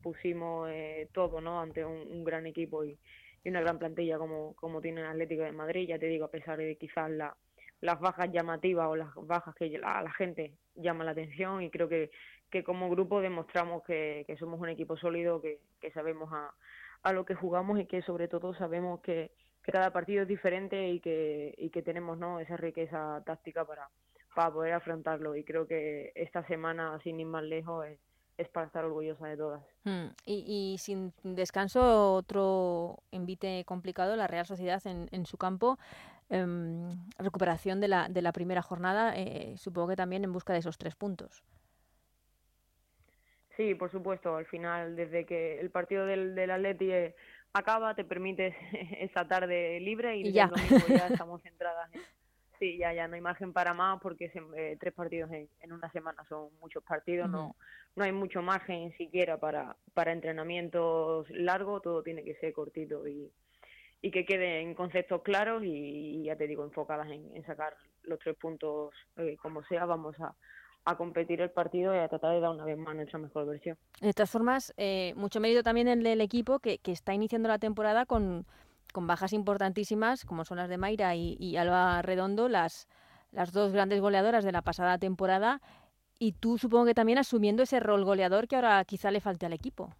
pusimos 0.00 0.70
eh, 0.70 1.08
todo 1.12 1.40
¿no? 1.42 1.60
ante 1.60 1.84
un, 1.84 2.24
gran 2.24 2.46
equipo 2.46 2.84
y, 2.84 2.96
una 3.44 3.60
gran 3.60 3.78
plantilla 3.78 4.16
como, 4.16 4.54
como 4.54 4.80
tiene 4.80 5.02
el 5.02 5.08
Atlético 5.08 5.42
de 5.42 5.52
Madrid. 5.52 5.88
Ya 5.88 5.98
te 5.98 6.06
digo, 6.06 6.24
a 6.24 6.30
pesar 6.30 6.56
de 6.56 6.76
quizás 6.76 7.10
la, 7.10 7.36
las 7.84 8.00
bajas 8.00 8.32
llamativas 8.32 8.88
o 8.88 8.96
las 8.96 9.14
bajas 9.14 9.54
que 9.54 9.78
a 9.84 10.02
la 10.02 10.10
gente 10.12 10.54
llama 10.74 11.04
la 11.04 11.10
atención 11.10 11.62
y 11.62 11.70
creo 11.70 11.86
que, 11.86 12.10
que 12.50 12.64
como 12.64 12.88
grupo 12.88 13.20
demostramos 13.20 13.84
que, 13.84 14.24
que 14.26 14.38
somos 14.38 14.58
un 14.58 14.70
equipo 14.70 14.96
sólido, 14.96 15.42
que, 15.42 15.60
que 15.82 15.90
sabemos 15.90 16.32
a, 16.32 16.54
a, 17.02 17.12
lo 17.12 17.26
que 17.26 17.34
jugamos 17.34 17.78
y 17.78 17.84
que 17.84 18.00
sobre 18.00 18.26
todo 18.26 18.54
sabemos 18.54 19.02
que, 19.02 19.32
que, 19.62 19.70
cada 19.70 19.92
partido 19.92 20.22
es 20.22 20.28
diferente 20.28 20.88
y 20.88 21.00
que, 21.00 21.54
y 21.58 21.68
que 21.68 21.82
tenemos 21.82 22.16
¿no? 22.16 22.40
esa 22.40 22.56
riqueza 22.56 23.22
táctica 23.26 23.66
para, 23.66 23.90
para 24.34 24.50
poder 24.50 24.72
afrontarlo 24.72 25.36
y 25.36 25.44
creo 25.44 25.66
que 25.66 26.10
esta 26.14 26.42
semana 26.46 26.98
sin 27.04 27.20
ir 27.20 27.26
más 27.26 27.44
lejos 27.44 27.84
es, 27.84 27.98
es 28.38 28.48
para 28.48 28.66
estar 28.66 28.82
orgullosa 28.86 29.26
de 29.26 29.36
todas. 29.36 29.62
Hmm. 29.84 30.06
Y, 30.24 30.72
y, 30.74 30.78
sin 30.78 31.12
descanso, 31.22 32.14
otro 32.14 33.00
envite 33.12 33.62
complicado, 33.66 34.16
la 34.16 34.26
Real 34.26 34.46
Sociedad 34.46 34.80
en, 34.86 35.06
en 35.12 35.26
su 35.26 35.36
campo. 35.36 35.78
Em, 36.34 36.90
recuperación 37.16 37.80
de 37.80 37.86
la, 37.86 38.08
de 38.08 38.20
la 38.20 38.32
primera 38.32 38.60
jornada, 38.60 39.14
eh, 39.16 39.54
supongo 39.56 39.90
que 39.90 39.96
también 39.96 40.24
en 40.24 40.32
busca 40.32 40.52
de 40.52 40.58
esos 40.58 40.78
tres 40.78 40.96
puntos. 40.96 41.44
Sí, 43.56 43.76
por 43.76 43.88
supuesto. 43.92 44.34
Al 44.34 44.46
final, 44.46 44.96
desde 44.96 45.26
que 45.26 45.60
el 45.60 45.70
partido 45.70 46.06
del, 46.06 46.34
del 46.34 46.50
Atleti 46.50 46.90
eh, 46.90 47.14
acaba, 47.52 47.94
te 47.94 48.04
permites 48.04 48.52
esa 48.98 49.28
tarde 49.28 49.78
libre 49.78 50.16
y, 50.16 50.32
ya. 50.32 50.46
el 50.46 50.50
domingo 50.50 50.86
ya 50.88 51.06
estamos 51.12 51.40
centradas 51.40 51.94
en... 51.94 52.00
Sí, 52.58 52.78
ya, 52.78 52.92
ya 52.92 53.06
no 53.06 53.14
hay 53.14 53.20
margen 53.20 53.52
para 53.52 53.72
más 53.72 54.00
porque 54.00 54.32
eh, 54.56 54.76
tres 54.80 54.92
partidos 54.92 55.30
en, 55.30 55.72
una 55.72 55.90
semana 55.92 56.24
son 56.28 56.48
muchos 56.60 56.82
partidos, 56.82 57.28
no, 57.28 57.54
no 57.94 58.04
hay 58.04 58.12
mucho 58.12 58.42
margen 58.42 58.92
siquiera 58.96 59.38
para, 59.38 59.76
para 59.92 60.12
entrenamientos 60.12 61.28
largos, 61.30 61.82
todo 61.82 62.02
tiene 62.02 62.24
que 62.24 62.36
ser 62.36 62.52
cortito 62.52 63.06
y, 63.08 63.30
y 64.04 64.10
que 64.10 64.26
queden 64.26 64.74
conceptos 64.74 65.22
claros 65.22 65.62
y, 65.64 66.24
ya 66.24 66.36
te 66.36 66.46
digo, 66.46 66.62
enfocadas 66.62 67.08
en, 67.10 67.42
sacar 67.46 67.74
los 68.02 68.18
tres 68.18 68.36
puntos 68.36 68.92
eh, 69.16 69.38
como 69.40 69.62
sea, 69.64 69.86
vamos 69.86 70.14
a, 70.20 70.34
a 70.84 70.96
competir 70.98 71.40
el 71.40 71.50
partido 71.50 71.94
y 71.94 71.98
a 71.98 72.08
tratar 72.08 72.34
de 72.34 72.40
dar 72.40 72.50
una 72.50 72.66
vez 72.66 72.76
más 72.76 72.94
nuestra 72.94 73.18
mejor 73.18 73.46
versión. 73.46 73.78
De 74.02 74.12
todas 74.12 74.30
formas, 74.30 74.74
eh, 74.76 75.14
mucho 75.16 75.40
mérito 75.40 75.62
también 75.62 75.88
el 75.88 76.02
del 76.02 76.20
equipo 76.20 76.58
que, 76.58 76.76
que 76.80 76.92
está 76.92 77.14
iniciando 77.14 77.48
la 77.48 77.58
temporada 77.58 78.04
con, 78.04 78.44
con, 78.92 79.06
bajas 79.06 79.32
importantísimas, 79.32 80.26
como 80.26 80.44
son 80.44 80.58
las 80.58 80.68
de 80.68 80.76
Mayra 80.76 81.14
y, 81.16 81.56
Alba 81.56 82.02
Redondo, 82.02 82.50
las, 82.50 82.88
las 83.32 83.52
dos 83.54 83.72
grandes 83.72 84.02
goleadoras 84.02 84.44
de 84.44 84.52
la 84.52 84.60
pasada 84.60 84.98
temporada. 84.98 85.62
Y 86.18 86.32
tú 86.32 86.58
supongo 86.58 86.84
que 86.84 86.94
también 86.94 87.16
asumiendo 87.16 87.62
ese 87.62 87.80
rol 87.80 88.04
goleador 88.04 88.48
que 88.48 88.56
ahora 88.56 88.84
quizá 88.84 89.10
le 89.10 89.22
falte 89.22 89.46
al 89.46 89.54
equipo. 89.54 89.94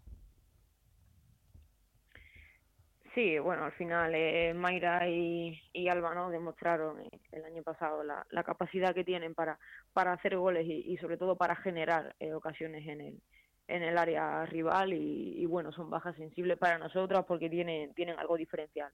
Sí, 3.14 3.38
bueno, 3.38 3.64
al 3.64 3.72
final 3.72 4.12
eh, 4.12 4.52
Mayra 4.54 5.08
y, 5.08 5.56
y, 5.72 5.88
Alba 5.88 6.14
¿no? 6.16 6.30
demostraron 6.30 7.00
el 7.30 7.44
año 7.44 7.62
pasado 7.62 8.02
la, 8.02 8.26
la 8.30 8.42
capacidad 8.42 8.92
que 8.92 9.04
tienen 9.04 9.34
para, 9.36 9.56
para 9.92 10.12
hacer 10.12 10.36
goles 10.36 10.66
y, 10.66 10.96
sobre 10.96 11.16
todo 11.16 11.36
para 11.36 11.54
generar 11.54 12.16
eh, 12.18 12.32
ocasiones 12.32 12.84
en 12.88 13.00
el, 13.00 13.20
en 13.68 13.82
el 13.84 13.98
área 13.98 14.44
rival 14.46 14.92
y, 14.94 15.40
y, 15.40 15.46
bueno, 15.46 15.70
son 15.70 15.90
bajas 15.90 16.16
sensibles 16.16 16.58
para 16.58 16.76
nosotras 16.76 17.24
porque 17.24 17.48
tienen, 17.48 17.94
tienen 17.94 18.18
algo 18.18 18.36
diferencial. 18.36 18.90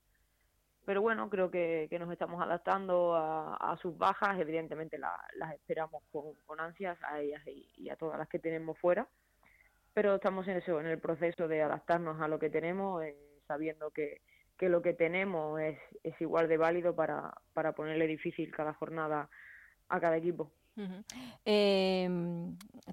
Pero 0.84 1.00
bueno, 1.00 1.30
creo 1.30 1.50
que, 1.50 1.86
que 1.88 1.98
nos 1.98 2.12
estamos 2.12 2.42
adaptando 2.42 3.14
a, 3.14 3.56
a 3.56 3.78
sus 3.78 3.96
bajas, 3.96 4.38
evidentemente 4.38 4.98
la, 4.98 5.18
las 5.36 5.54
esperamos 5.54 6.02
con, 6.12 6.34
con 6.44 6.60
ansias 6.60 6.98
a 7.04 7.20
ellas 7.20 7.40
y, 7.46 7.70
y 7.74 7.88
a 7.88 7.96
todas 7.96 8.18
las 8.18 8.28
que 8.28 8.38
tenemos 8.38 8.78
fuera, 8.78 9.08
pero 9.94 10.16
estamos 10.16 10.46
en 10.46 10.58
eso, 10.58 10.78
en 10.78 10.86
el 10.86 10.98
proceso 10.98 11.48
de 11.48 11.62
adaptarnos 11.62 12.20
a 12.20 12.28
lo 12.28 12.38
que 12.38 12.50
tenemos. 12.50 13.02
Eh, 13.02 13.29
sabiendo 13.50 13.90
que, 13.90 14.20
que 14.56 14.68
lo 14.68 14.80
que 14.80 14.94
tenemos 14.94 15.60
es, 15.60 15.76
es 16.04 16.20
igual 16.20 16.46
de 16.48 16.56
válido 16.56 16.94
para, 16.94 17.34
para 17.52 17.72
ponerle 17.72 18.06
difícil 18.06 18.54
cada 18.54 18.74
jornada 18.74 19.28
a 19.88 20.00
cada 20.00 20.16
equipo. 20.16 20.52
eh, 21.44 22.08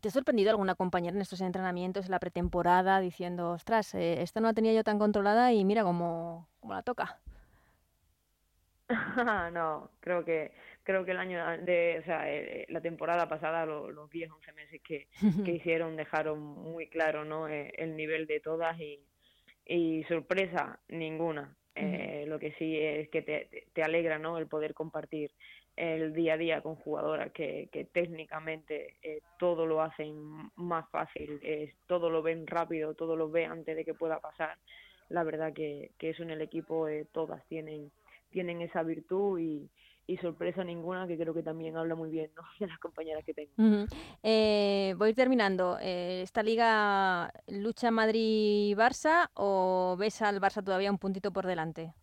¿Te 0.02 0.08
ha 0.08 0.12
sorprendido 0.12 0.50
alguna 0.50 0.74
compañera 0.74 1.16
en 1.16 1.22
estos 1.22 1.42
entrenamientos, 1.42 2.06
en 2.06 2.12
la 2.12 2.20
pretemporada, 2.20 3.00
diciendo, 3.00 3.52
ostras, 3.52 3.94
eh, 3.94 4.24
esta 4.24 4.42
no 4.42 4.48
la 4.48 4.54
tenía 4.54 4.74
yo 4.74 4.84
tan 4.84 4.98
controlada 4.98 5.54
y 5.54 5.64
mira 5.64 5.84
cómo, 5.84 6.50
cómo 6.60 6.74
la 6.74 6.82
toca? 6.82 7.20
no, 9.54 9.92
creo 10.00 10.26
que 10.26 10.54
creo 10.88 11.04
que 11.04 11.12
el 11.12 11.20
año 11.20 11.46
de, 11.66 12.00
o 12.00 12.06
sea, 12.06 12.32
eh, 12.32 12.66
la 12.70 12.80
temporada 12.80 13.28
pasada, 13.28 13.66
los, 13.66 13.94
los 13.94 14.10
10, 14.10 14.32
11 14.32 14.54
meses 14.54 14.82
que, 14.82 15.08
que 15.44 15.52
hicieron 15.62 15.98
dejaron 15.98 16.40
muy 16.40 16.88
claro 16.88 17.26
¿no? 17.26 17.50
Eh, 17.50 17.74
el 17.78 17.98
nivel 17.98 18.26
de 18.26 18.40
todas 18.40 18.80
y, 18.80 19.06
y 19.68 20.04
sorpresa 20.06 20.80
ninguna. 20.90 21.56
Eh, 21.76 22.26
lo 22.28 22.40
que 22.40 22.54
sí 22.54 22.76
es 22.80 23.08
que 23.10 23.22
te, 23.22 23.68
te, 23.72 23.84
alegra 23.84 24.18
¿no? 24.18 24.40
el 24.40 24.48
poder 24.48 24.74
compartir 24.74 25.30
el 25.76 26.12
día 26.12 26.34
a 26.34 26.38
día 26.38 26.62
con 26.62 26.76
jugadoras 26.76 27.32
que, 27.32 27.70
que 27.72 27.86
técnicamente 27.86 28.96
eh, 29.04 29.22
todo 29.38 29.68
lo 29.68 29.84
hacen 29.84 30.16
más 30.56 30.90
fácil, 30.90 31.40
eh, 31.44 31.72
todo 31.86 32.10
lo 32.10 32.24
ven 32.24 32.48
rápido, 32.48 32.96
todo 32.96 33.16
lo 33.16 33.30
ven 33.30 33.52
antes 33.52 33.76
de 33.76 33.86
que 33.86 33.94
pueda 33.94 34.20
pasar. 34.20 34.58
La 35.10 35.24
verdad 35.24 35.54
que, 35.54 35.92
que 36.00 36.10
eso 36.10 36.24
en 36.24 36.32
el 36.32 36.42
equipo 36.42 36.88
eh, 36.88 37.06
todas 37.12 37.46
tienen, 37.46 37.92
tienen 38.32 38.62
esa 38.62 38.82
virtud 38.82 39.40
y, 39.40 39.70
y 40.08 40.16
sorpresa 40.18 40.64
ninguna, 40.64 41.06
que 41.06 41.18
creo 41.18 41.34
que 41.34 41.44
también 41.44 41.76
habla 41.76 41.94
muy 41.94 42.10
bien 42.10 42.32
¿no? 42.36 42.42
de 42.60 42.68
las 42.68 42.80
compañeras 42.80 43.24
que 43.26 43.34
tengo. 43.34 43.52
eh, 44.24 44.96
voy 44.98 45.14
terminando. 45.14 45.78
Eh, 45.82 46.22
¿Esta 46.24 46.42
liga 46.42 47.32
lucha 47.48 47.92
Madrid-Barça 47.92 49.30
o 49.34 49.96
ves 50.00 50.22
al 50.22 50.40
Barça 50.40 50.64
todavía 50.64 50.92
un 50.92 50.98
puntito 50.98 51.32
por 51.32 51.46
delante? 51.46 51.94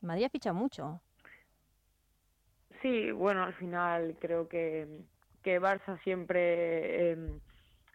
Madrid 0.00 0.24
ha 0.24 0.30
fichado 0.30 0.54
mucho. 0.54 1.00
Sí, 2.82 3.10
bueno, 3.12 3.44
al 3.44 3.54
final 3.54 4.16
creo 4.20 4.48
que, 4.48 4.86
que 5.42 5.60
Barça 5.60 6.02
siempre 6.02 7.12
eh, 7.12 7.40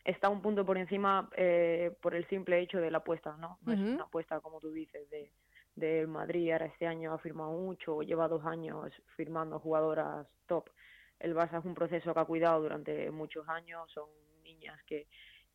está 0.04 0.30
un 0.30 0.42
punto 0.42 0.66
por 0.66 0.78
encima 0.78 1.30
eh, 1.36 1.96
por 2.02 2.16
el 2.16 2.28
simple 2.28 2.60
hecho 2.60 2.80
de 2.80 2.90
la 2.92 3.00
apuesta, 3.00 3.36
¿no? 3.38 3.58
No 3.66 3.74
uh 3.74 3.76
-huh. 3.76 3.88
es 3.88 3.94
una 3.96 4.04
apuesta, 4.06 4.40
como 4.40 4.60
tú 4.60 4.72
dices, 4.72 5.10
de 5.10 5.32
del 5.80 6.08
Madrid 6.08 6.52
ahora 6.52 6.66
este 6.66 6.88
año 6.88 7.14
ha 7.14 7.18
firmado 7.20 7.52
mucho, 7.52 8.02
lleva 8.02 8.28
dos 8.28 8.46
años 8.46 8.92
firmando 9.16 9.60
jugadoras 9.60 10.28
top. 10.48 10.70
El 11.20 11.36
Barça 11.36 11.60
es 11.60 11.66
un 11.66 11.76
proceso 11.76 12.14
que 12.14 12.20
ha 12.20 12.26
cuidado 12.26 12.62
durante 12.62 13.12
muchos 13.12 13.48
años, 13.50 13.92
son 13.92 14.10
niñas 14.44 14.82
que, 14.86 15.08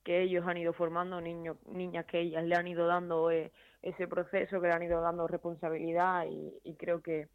que 0.03 0.23
ellos 0.23 0.47
han 0.47 0.59
ido 0.59 0.73
formando, 0.73 1.21
niños, 1.21 1.57
niñas 1.67 2.05
que 2.07 2.21
ellas 2.21 2.45
le 2.45 2.55
han 2.55 2.69
ido 2.69 2.87
dando 2.87 3.31
eh, 3.31 3.51
ese 3.83 4.07
proceso, 4.07 4.61
que 4.61 4.69
le 4.69 4.75
han 4.75 4.83
ido 4.83 5.01
dando 5.01 5.27
responsabilidad 5.27 6.27
y, 6.29 6.75
creo 6.75 7.03
que, 7.03 7.29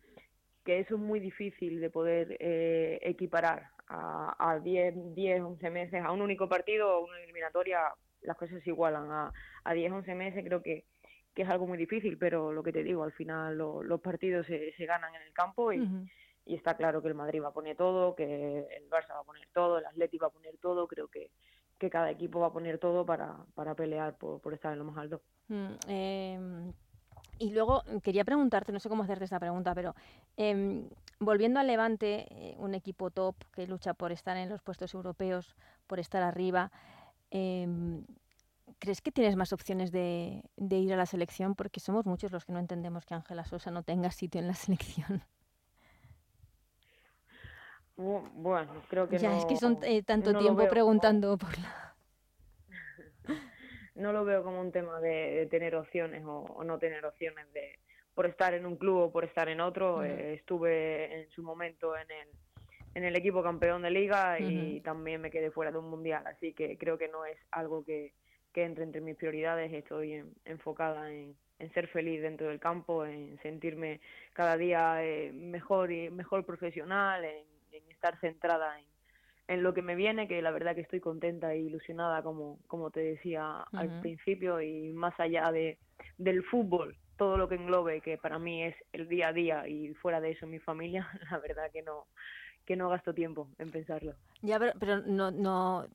que 0.64 0.80
eso 0.80 0.96
es 0.96 1.02
muy 1.02 1.20
difícil 1.20 1.82
de 1.82 1.90
poder 1.90 2.38
eh, 2.40 3.00
equiparar 3.02 3.70
a, 3.88 4.36
a 4.52 4.60
10, 4.60 5.16
10, 5.16 5.42
11 5.42 5.70
meses, 5.72 6.04
a 6.04 6.12
un 6.12 6.22
único 6.22 6.48
partido 6.48 6.98
o 6.98 7.06
una 7.06 7.20
eliminatoria, 7.22 7.80
las 8.22 8.38
cosas 8.38 8.62
se 8.64 8.70
igualan. 8.70 9.12
A, 9.12 9.34
a 9.64 9.74
10, 9.74 9.92
11 9.92 10.16
meses 10.16 10.44
creo 10.46 10.62
que, 10.62 10.86
que 11.34 11.44
es 11.44 11.50
algo 11.50 11.68
muy 11.68 11.78
difícil, 11.78 12.18
pero 12.18 12.52
lo 12.52 12.64
que 12.64 12.72
te 12.72 12.84
digo, 12.84 13.04
al 13.04 13.12
final 13.12 13.58
lo, 13.58 13.84
los 13.84 14.02
partidos 14.02 14.46
se, 14.46 14.74
se, 14.74 14.86
ganan 14.86 15.14
en 15.16 15.22
el 15.22 15.34
campo 15.34 15.72
y, 15.72 15.80
uh 15.80 15.84
-huh. 15.84 16.10
y, 16.46 16.56
está 16.56 16.76
claro 16.76 17.02
que 17.02 17.08
el 17.08 17.16
Madrid 17.16 17.42
va 17.42 17.50
a 17.50 17.54
poner 17.54 17.78
todo, 17.78 18.16
que 18.16 18.68
el 18.76 18.90
Barça 18.90 19.14
va 19.14 19.22
a 19.22 19.24
poner 19.24 19.48
todo, 19.54 19.78
el 19.78 19.86
Atleti 19.86 20.18
va 20.18 20.28
a 20.28 20.32
poner 20.32 20.58
todo, 20.58 20.88
creo 20.88 21.08
que, 21.08 21.32
que 21.78 21.90
cada 21.90 22.12
equipo 22.12 22.40
va 22.40 22.48
a 22.48 22.54
poner 22.54 22.78
todo 22.78 23.06
para, 23.06 23.38
para 23.56 23.74
pelear 23.76 24.18
por, 24.18 24.42
por 24.42 24.54
estar 24.54 24.74
en 24.74 24.80
lo 24.80 24.86
más 24.86 24.98
alto. 24.98 25.22
Mm, 25.48 25.74
eh, 25.88 26.72
y 27.40 27.52
luego 27.52 27.84
quería 28.04 28.26
preguntarte, 28.26 28.74
no 28.74 28.80
sé 28.80 28.90
cómo 28.90 29.04
hacerte 29.04 29.24
esta 29.24 29.40
pregunta, 29.40 29.74
pero 29.74 29.96
eh, 30.36 30.84
volviendo 31.20 31.60
al 31.60 31.68
Levante, 31.68 32.28
eh, 32.32 32.56
un 32.58 32.76
equipo 32.76 33.12
top 33.12 33.36
que 33.54 33.66
lucha 33.66 33.94
por 33.94 34.12
estar 34.12 34.36
en 34.36 34.50
los 34.50 34.62
puestos 34.62 34.94
europeos, 34.94 35.56
por 35.88 36.00
estar 36.00 36.22
arriba, 36.22 36.72
¿Crees 38.80 39.02
que 39.02 39.12
tienes 39.12 39.36
más 39.36 39.52
opciones 39.52 39.92
de, 39.92 40.42
de, 40.56 40.76
ir 40.78 40.94
a 40.94 40.98
la 40.98 41.06
selección? 41.06 41.54
Porque 41.56 41.80
somos 41.80 42.06
muchos 42.06 42.32
los 42.32 42.46
que 42.46 42.54
no 42.54 42.60
entendemos 42.60 43.06
que 43.06 43.14
Ángela 43.14 43.44
Sosa 43.44 43.72
no 43.72 43.84
tenga 43.84 44.10
sitio 44.10 44.40
en 44.40 44.48
la 44.48 44.54
selección. 44.56 45.22
Bueno, 47.98 48.72
creo 48.88 49.10
que 49.10 49.18
ya 49.18 49.30
no, 49.30 49.38
es 49.38 49.46
que 49.46 49.58
son 49.58 49.78
eh, 49.84 50.02
tanto 50.04 50.32
no 50.32 50.40
tiempo 50.40 50.66
preguntando 50.70 51.38
como... 51.38 51.52
por 51.52 51.60
la. 51.60 51.96
No 53.96 54.14
lo 54.14 54.24
veo 54.24 54.46
como 54.46 54.62
un 54.62 54.72
tema 54.72 55.02
de, 55.02 55.10
de 55.10 55.46
tener 55.48 55.76
opciones 55.76 56.24
o, 56.24 56.46
o, 56.46 56.64
no 56.64 56.80
tener 56.80 57.06
opciones 57.06 57.52
de 57.52 57.80
por 58.16 58.26
estar 58.28 58.54
en 58.54 58.66
un 58.66 58.78
club 58.78 58.96
o 58.96 59.12
por 59.12 59.26
estar 59.26 59.50
en 59.50 59.60
otro. 59.60 59.98
Uh 59.98 60.00
-huh. 60.00 60.06
eh, 60.06 60.34
estuve 60.36 61.20
en 61.20 61.30
su 61.32 61.44
momento 61.44 61.98
en 61.98 62.10
el 62.10 62.30
en 62.96 63.04
el 63.04 63.16
equipo 63.16 63.44
campeón 63.44 63.82
de 63.82 63.92
liga 63.92 64.40
y 64.40 64.44
uh 64.44 64.48
-huh. 64.48 64.84
también 64.84 65.22
me 65.22 65.30
quedé 65.30 65.52
fuera 65.52 65.72
de 65.72 65.78
un 65.78 65.90
mundial, 65.90 66.26
así 66.28 66.54
que 66.54 66.78
creo 66.78 66.98
que 66.98 67.08
no 67.08 67.26
es 67.26 67.38
algo 67.52 67.84
que, 67.84 68.14
que 68.60 68.66
entre 68.66 68.84
entre 68.84 69.02
mis 69.02 69.16
prioridades. 69.16 69.72
Estoy 69.72 70.14
en, 70.14 70.34
enfocada 70.46 71.12
en, 71.12 71.36
en, 71.60 71.74
ser 71.74 71.88
feliz 71.88 72.22
dentro 72.22 72.48
del 72.48 72.60
campo, 72.60 73.06
en 73.06 73.40
sentirme 73.42 74.02
cada 74.34 74.58
día 74.58 75.04
eh, 75.04 75.32
mejor 75.32 75.92
y 75.92 76.10
mejor 76.10 76.46
profesional, 76.46 77.24
en, 77.24 77.46
en 77.72 77.92
estar 77.92 78.20
centrada 78.20 78.78
en, 79.48 79.64
lo 79.64 79.74
que 79.74 79.82
me 79.82 79.96
viene, 79.96 80.28
que 80.28 80.42
la 80.42 80.52
verdad 80.52 80.76
que 80.76 80.82
estoy 80.82 81.00
contenta 81.00 81.54
e 81.54 81.60
ilusionada, 81.60 82.22
como, 82.22 82.60
como 82.68 82.92
te 82.92 83.00
decía 83.00 83.64
uh 83.72 83.76
-huh. 83.76 83.80
al 83.80 84.02
principio, 84.02 84.62
y 84.62 84.94
más 84.94 85.20
allá 85.20 85.52
de, 85.52 85.80
del 86.18 86.44
fútbol, 86.44 86.96
todo 87.18 87.36
lo 87.38 87.48
que 87.48 87.56
englobe, 87.56 88.02
que 88.02 88.18
para 88.18 88.38
mí 88.40 88.64
es 88.64 88.76
el 88.94 89.08
día 89.08 89.30
a 89.30 89.34
día 89.34 89.68
y 89.68 89.94
fuera 89.96 90.22
de 90.22 90.32
eso 90.32 90.46
mi 90.46 90.60
familia, 90.60 91.08
la 91.32 91.40
verdad 91.40 91.72
que 91.72 91.82
no 91.82 92.06
que 92.70 92.76
no 92.76 92.88
gasto 92.88 93.16
tiempo 93.16 93.50
en 93.58 93.72
pensarlo. 93.72 94.14
Ya, 94.44 94.60
pero, 94.60 94.74
pero 94.80 95.02
no, 95.02 95.32
no, 95.32 95.88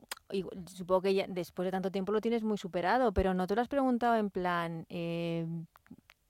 supongo 0.66 1.02
que 1.02 1.14
ya 1.14 1.24
después 1.28 1.66
de 1.66 1.70
tanto 1.70 1.92
tiempo 1.92 2.10
lo 2.10 2.20
tienes 2.20 2.42
muy 2.42 2.58
superado, 2.58 3.12
pero 3.12 3.32
¿no 3.32 3.46
te 3.46 3.54
lo 3.54 3.60
has 3.60 3.68
preguntado 3.68 4.16
en 4.16 4.28
plan 4.28 4.84
eh, 4.88 5.46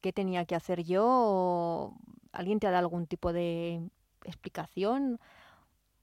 qué 0.02 0.12
tenía 0.12 0.44
que 0.44 0.54
hacer 0.54 0.82
yo? 0.82 1.02
O 1.06 1.94
¿Alguien 2.30 2.60
te 2.60 2.66
ha 2.66 2.70
dado 2.70 2.84
algún 2.84 3.06
tipo 3.06 3.32
de 3.32 3.88
explicación? 4.26 5.18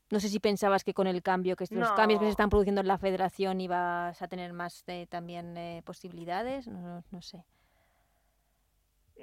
No 0.09 0.19
sé 0.19 0.27
si 0.27 0.39
pensabas 0.39 0.83
que 0.83 0.95
con 0.95 1.05
el 1.05 1.21
cambio, 1.21 1.55
que 1.55 1.65
los 1.69 1.89
no. 1.89 1.95
cambios 1.95 2.19
que 2.19 2.25
se 2.25 2.31
están 2.31 2.49
produciendo 2.49 2.81
en 2.81 2.87
la 2.87 2.97
federación 2.97 3.61
ibas 3.61 4.19
a 4.23 4.27
tener 4.27 4.53
más 4.53 4.83
eh, 4.87 5.05
también 5.07 5.55
eh, 5.55 5.83
posibilidades, 5.85 6.67
no, 6.67 7.03
no 7.11 7.21
sé. 7.21 7.43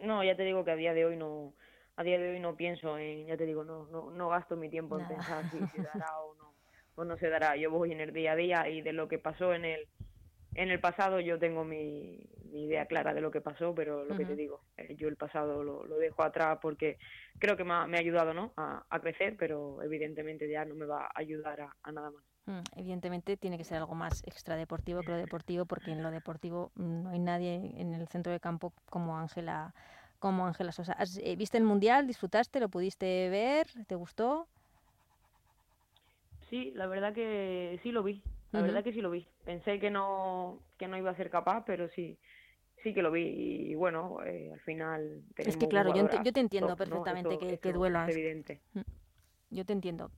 No, 0.01 0.23
ya 0.23 0.37
te 0.37 0.45
digo 0.45 0.65
que 0.65 0.71
a 0.71 0.77
día 0.77 0.95
de 0.95 1.07
hoy 1.07 1.17
no, 1.17 1.55
a 1.99 2.05
día 2.05 2.17
de 2.17 2.31
hoy 2.31 2.39
no 2.39 2.55
pienso 2.55 2.97
en, 2.97 3.27
ya 3.27 3.37
te 3.37 3.45
digo, 3.45 3.65
no, 3.65 3.87
no, 3.87 4.13
no 4.13 4.29
gasto 4.29 4.57
mi 4.57 4.69
tiempo 4.69 5.01
en 5.01 5.09
pensar 5.09 5.45
si 5.51 5.59
se 5.59 5.83
dará 5.83 6.21
o 6.21 6.33
no, 6.37 6.55
o 6.95 7.05
no 7.05 7.19
se 7.19 7.29
dará. 7.29 7.57
Yo 7.57 7.73
voy 7.73 7.91
en 7.91 8.01
el 8.01 8.13
día 8.13 8.33
a 8.33 8.37
día 8.37 8.69
y 8.69 8.83
de 8.83 8.93
lo 8.93 9.09
que 9.09 9.19
pasó 9.19 9.53
en 9.53 9.65
el, 9.65 9.89
en 10.55 10.71
el 10.71 10.79
pasado 10.79 11.19
yo 11.19 11.41
tengo 11.41 11.65
mi, 11.65 12.21
idea 12.53 12.87
clara 12.87 13.15
de 13.15 13.21
lo 13.21 13.33
que 13.33 13.41
pasó, 13.41 13.75
pero 13.75 14.05
lo 14.05 14.17
que 14.17 14.25
te 14.25 14.37
digo, 14.37 14.61
eh, 14.77 14.95
yo 14.97 15.09
el 15.09 15.17
pasado 15.17 15.65
lo, 15.65 15.85
dejo 15.99 16.23
atrás 16.23 16.59
porque 16.63 16.99
creo 17.39 17.57
que 17.57 17.65
me 17.65 17.73
ha, 17.75 17.83
ayudado 17.83 18.33
¿no? 18.33 18.53
a, 18.57 19.01
crecer, 19.01 19.37
pero 19.37 19.83
evidentemente 19.83 20.49
ya 20.49 20.65
no 20.65 20.77
me 20.77 20.87
va 20.87 21.07
a 21.07 21.11
ayudar 21.17 21.61
a, 21.61 21.93
nada 21.93 22.11
más. 22.13 22.23
Mm, 22.47 22.63
evidentemente 22.77 23.37
tiene 23.37 23.59
que 23.59 23.65
ser 23.65 23.79
algo 23.79 23.95
más 23.95 24.23
extradeportivo 24.25 25.01
que 25.01 25.11
lo 25.11 25.17
deportivo, 25.17 25.67
porque 25.67 25.91
en 25.91 26.03
lo 26.03 26.13
deportivo 26.13 26.71
mm, 26.77 27.03
no 27.03 27.11
hay 27.11 27.19
nadie 27.19 27.73
en 27.77 27.93
el 27.93 28.07
centro 28.07 28.33
de 28.33 28.39
campo 28.39 28.73
como 28.89 29.19
Ángela 29.19 29.75
como 30.19 30.47
Ángela 30.47 30.73
Sosa. 30.73 30.97
Eh, 31.23 31.37
¿Viste 31.37 31.59
el 31.59 31.65
Mundial? 31.65 32.07
¿Disfrutaste? 32.07 32.61
¿Lo 32.61 32.69
pudiste 32.69 33.29
ver? 33.29 33.67
¿Te 33.87 33.95
gustó? 33.95 34.49
Sí, 36.51 36.73
la 36.75 36.87
verdad 36.87 37.13
que 37.13 37.79
sí 37.83 37.93
lo 37.93 38.03
vi. 38.03 38.23
La 38.53 38.63
verdad 38.63 38.83
que 38.83 38.93
sí 38.93 39.03
lo 39.03 39.11
vi. 39.11 39.29
Pensé 39.45 39.79
que 39.79 39.91
no, 39.91 40.61
que 40.79 40.89
no 40.89 40.97
iba 40.97 41.11
a 41.11 41.17
ser 41.17 41.29
capaz, 41.29 41.65
pero 41.67 41.89
sí, 41.91 42.19
sí 42.83 42.95
que 42.95 43.03
lo 43.03 43.11
vi. 43.11 43.27
Y 43.71 43.75
bueno, 43.75 44.25
eh, 44.25 44.51
al 44.53 44.61
final. 44.61 45.23
Es 45.37 45.57
que 45.59 45.69
claro, 45.69 45.95
yo, 45.95 46.09
yo, 46.23 46.33
te 46.33 46.41
entiendo 46.41 46.75
perfectamente 46.75 47.39
que, 47.39 47.59
que 47.59 47.73
duelas. 47.73 48.09
Es 48.09 48.17
evidente. 48.17 48.61
Mm. 48.73 48.81
Yo 49.51 49.65
te 49.67 49.75
entiendo. 49.75 50.11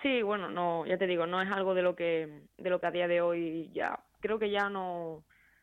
Sí, 0.00 0.22
bueno, 0.22 0.48
no, 0.48 0.84
ya 0.86 0.98
te 0.98 1.06
digo, 1.06 1.26
no 1.26 1.40
es 1.40 1.50
algo 1.50 1.74
de 1.74 1.82
lo 1.82 1.94
que, 1.94 2.42
de 2.58 2.70
lo 2.70 2.80
que 2.80 2.86
a 2.86 2.90
día 2.90 3.06
de 3.06 3.20
hoy 3.20 3.70
ya, 3.72 4.02
creo 4.20 4.38
que 4.38 4.50
ya 4.50 4.68
no, 4.68 5.22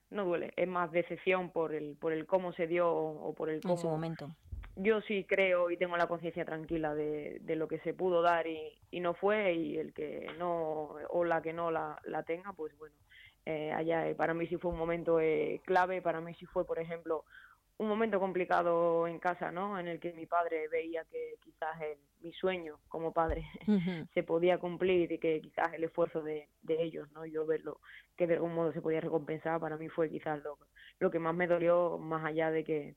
no 0.10 0.26
duele, 0.26 0.54
es 0.56 0.68
más 0.68 0.92
decepción 0.92 1.52
por 1.52 1.74
el, 1.74 1.96
por 1.96 2.14
el 2.14 2.26
cómo 2.26 2.54
se 2.54 2.68
dio 2.68 2.92
o 2.92 3.34
por 3.34 3.50
el 3.50 3.62
cómo. 3.62 3.76
En 3.76 3.80
su 3.80 3.88
momento 3.88 4.30
yo 4.82 5.02
sí 5.02 5.26
creo 5.26 5.70
y 5.70 5.78
tengo 5.78 5.98
la 5.98 6.08
conciencia 6.08 6.46
tranquila 6.46 6.96
de, 6.96 7.40
de, 7.42 7.56
lo 7.56 7.68
que 7.68 7.80
se 7.80 7.94
pudo 7.94 8.22
dar 8.22 8.48
y, 8.48 8.80
y, 8.92 9.02
no 9.02 9.14
fue 9.14 9.54
y 9.54 9.78
el 9.78 9.94
que 9.94 10.28
no 10.38 10.96
o 11.10 11.24
la 11.26 11.42
que 11.42 11.54
no 11.54 11.70
la, 11.70 12.00
la 12.06 12.24
tenga 12.24 12.54
pues 12.54 12.78
bueno 12.78 12.96
eh, 13.46 13.72
allá 13.74 14.08
eh, 14.08 14.16
para 14.16 14.34
mí 14.34 14.48
sí 14.48 14.58
fue 14.58 14.72
un 14.72 14.78
momento 14.78 15.20
eh, 15.20 15.62
clave 15.66 16.02
para 16.02 16.22
mí 16.22 16.34
sí 16.36 16.46
fue 16.46 16.66
por 16.66 16.80
ejemplo 16.80 17.26
un 17.80 17.88
momento 17.88 18.20
complicado 18.20 19.08
en 19.08 19.20
casa 19.20 19.52
no 19.52 19.80
en 19.80 19.88
el 19.88 20.00
que 20.00 20.14
mi 20.14 20.26
padre 20.26 20.68
veía 20.68 21.04
que 21.06 21.36
quizás 21.44 21.76
mi 22.22 22.32
sueño 22.34 22.80
como 22.88 23.12
padre 23.12 23.48
se 24.14 24.24
podía 24.24 24.60
cumplir 24.60 25.12
y 25.12 25.18
que 25.18 25.42
quizás 25.42 25.74
el 25.74 25.84
esfuerzo 25.84 26.22
de, 26.22 26.48
de 26.62 26.84
ellos 26.84 27.12
no 27.14 27.26
yo 27.26 27.46
verlo 27.46 27.80
que 28.16 28.28
de 28.28 28.36
algún 28.36 28.54
modo 28.54 28.72
se 28.74 28.82
podía 28.82 29.02
recompensar 29.02 29.60
para 29.60 29.78
mí 29.78 29.90
fue 29.90 30.10
quizás 30.10 30.44
lo, 30.44 30.58
lo 31.00 31.10
que 31.10 31.20
más 31.20 31.34
me 31.34 31.48
dolió 31.48 31.98
más 31.98 32.24
allá 32.26 32.52
de 32.52 32.64
que 32.64 32.96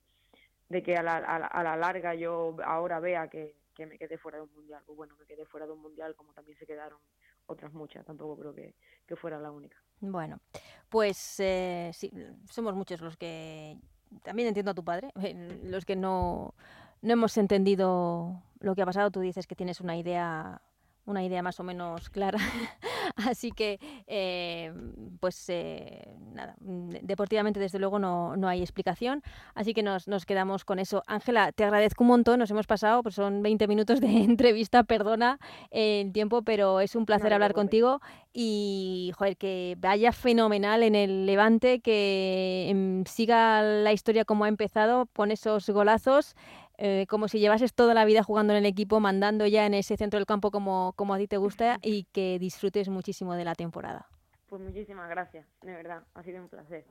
de 0.72 0.82
que 0.82 0.96
a 0.96 1.02
la, 1.02 1.18
a 1.18 1.62
la, 1.62 1.76
larga 1.76 2.14
yo 2.14 2.56
ahora 2.64 2.98
vea 2.98 3.28
que, 3.28 3.54
que, 3.74 3.86
me 3.86 3.98
quedé 3.98 4.16
fuera 4.16 4.38
de 4.38 4.44
un 4.44 4.54
mundial. 4.54 4.82
Pues 4.86 4.96
bueno, 4.96 5.14
me 5.18 5.26
quedé 5.26 5.44
fuera 5.44 5.66
de 5.66 5.72
un 5.72 5.82
mundial 5.82 6.16
como 6.16 6.32
también 6.32 6.58
se 6.58 6.66
quedaron 6.66 6.98
otras 7.46 7.72
muchas, 7.74 8.06
tampoco 8.06 8.38
creo 8.38 8.54
que, 8.54 8.74
que 9.06 9.14
fuera 9.14 9.38
la 9.38 9.50
única. 9.50 9.76
Bueno, 10.00 10.40
pues 10.88 11.38
eh, 11.40 11.90
sí, 11.92 12.10
somos 12.50 12.74
muchos 12.74 13.00
los 13.02 13.16
que, 13.16 13.76
también 14.22 14.48
entiendo 14.48 14.70
a 14.70 14.74
tu 14.74 14.84
padre, 14.84 15.10
los 15.64 15.84
que 15.84 15.96
no, 15.96 16.54
no 17.00 17.12
hemos 17.12 17.36
entendido 17.36 18.42
lo 18.60 18.74
que 18.74 18.82
ha 18.82 18.86
pasado. 18.86 19.10
Tú 19.10 19.20
dices 19.20 19.46
que 19.46 19.56
tienes 19.56 19.80
una 19.80 19.96
idea 19.96 20.60
una 21.04 21.24
idea 21.24 21.42
más 21.42 21.58
o 21.60 21.64
menos 21.64 22.10
clara. 22.10 22.38
Así 23.16 23.52
que, 23.52 23.78
eh, 24.06 24.72
pues 25.20 25.48
eh, 25.48 26.02
nada, 26.32 26.54
mm, 26.60 26.90
deportivamente 27.02 27.60
desde 27.60 27.78
luego 27.78 27.98
no, 27.98 28.36
no 28.36 28.48
hay 28.48 28.60
explicación. 28.60 29.22
Así 29.54 29.74
que 29.74 29.82
nos, 29.82 30.08
nos 30.08 30.26
quedamos 30.26 30.64
con 30.64 30.78
eso. 30.78 31.02
Ángela, 31.06 31.52
te 31.52 31.64
agradezco 31.64 32.04
un 32.04 32.08
montón. 32.08 32.38
Nos 32.38 32.50
hemos 32.50 32.66
pasado, 32.66 33.02
pues 33.02 33.14
son 33.14 33.42
20 33.42 33.66
minutos 33.66 34.00
de 34.00 34.06
entrevista, 34.24 34.84
perdona 34.84 35.38
el 35.70 36.12
tiempo, 36.12 36.42
pero 36.42 36.80
es 36.80 36.96
un 36.96 37.06
placer 37.06 37.32
hablar 37.32 37.54
contigo. 37.54 38.00
Y, 38.32 39.12
joder, 39.16 39.36
que 39.36 39.76
vaya 39.78 40.12
fenomenal 40.12 40.82
en 40.82 40.94
el 40.94 41.26
Levante, 41.26 41.80
que 41.80 42.68
em, 42.70 43.04
siga 43.04 43.62
la 43.62 43.92
historia 43.92 44.24
como 44.24 44.44
ha 44.44 44.48
empezado, 44.48 45.06
pon 45.06 45.30
esos 45.30 45.68
golazos. 45.68 46.34
Eh, 46.84 47.06
como 47.08 47.28
si 47.28 47.38
llevases 47.38 47.72
toda 47.72 47.94
la 47.94 48.04
vida 48.04 48.24
jugando 48.24 48.54
en 48.54 48.58
el 48.58 48.66
equipo, 48.66 48.98
mandando 48.98 49.46
ya 49.46 49.66
en 49.66 49.74
ese 49.74 49.96
centro 49.96 50.18
del 50.18 50.26
campo 50.26 50.50
como, 50.50 50.94
como 50.96 51.14
a 51.14 51.18
ti 51.18 51.28
te 51.28 51.36
gusta 51.36 51.78
y 51.80 52.08
que 52.10 52.40
disfrutes 52.40 52.88
muchísimo 52.88 53.34
de 53.34 53.44
la 53.44 53.54
temporada. 53.54 54.08
Pues 54.48 54.60
muchísimas 54.60 55.08
gracias, 55.08 55.46
de 55.60 55.74
verdad, 55.74 56.02
ha 56.12 56.22
sido 56.24 56.42
un 56.42 56.48
placer. 56.48 56.84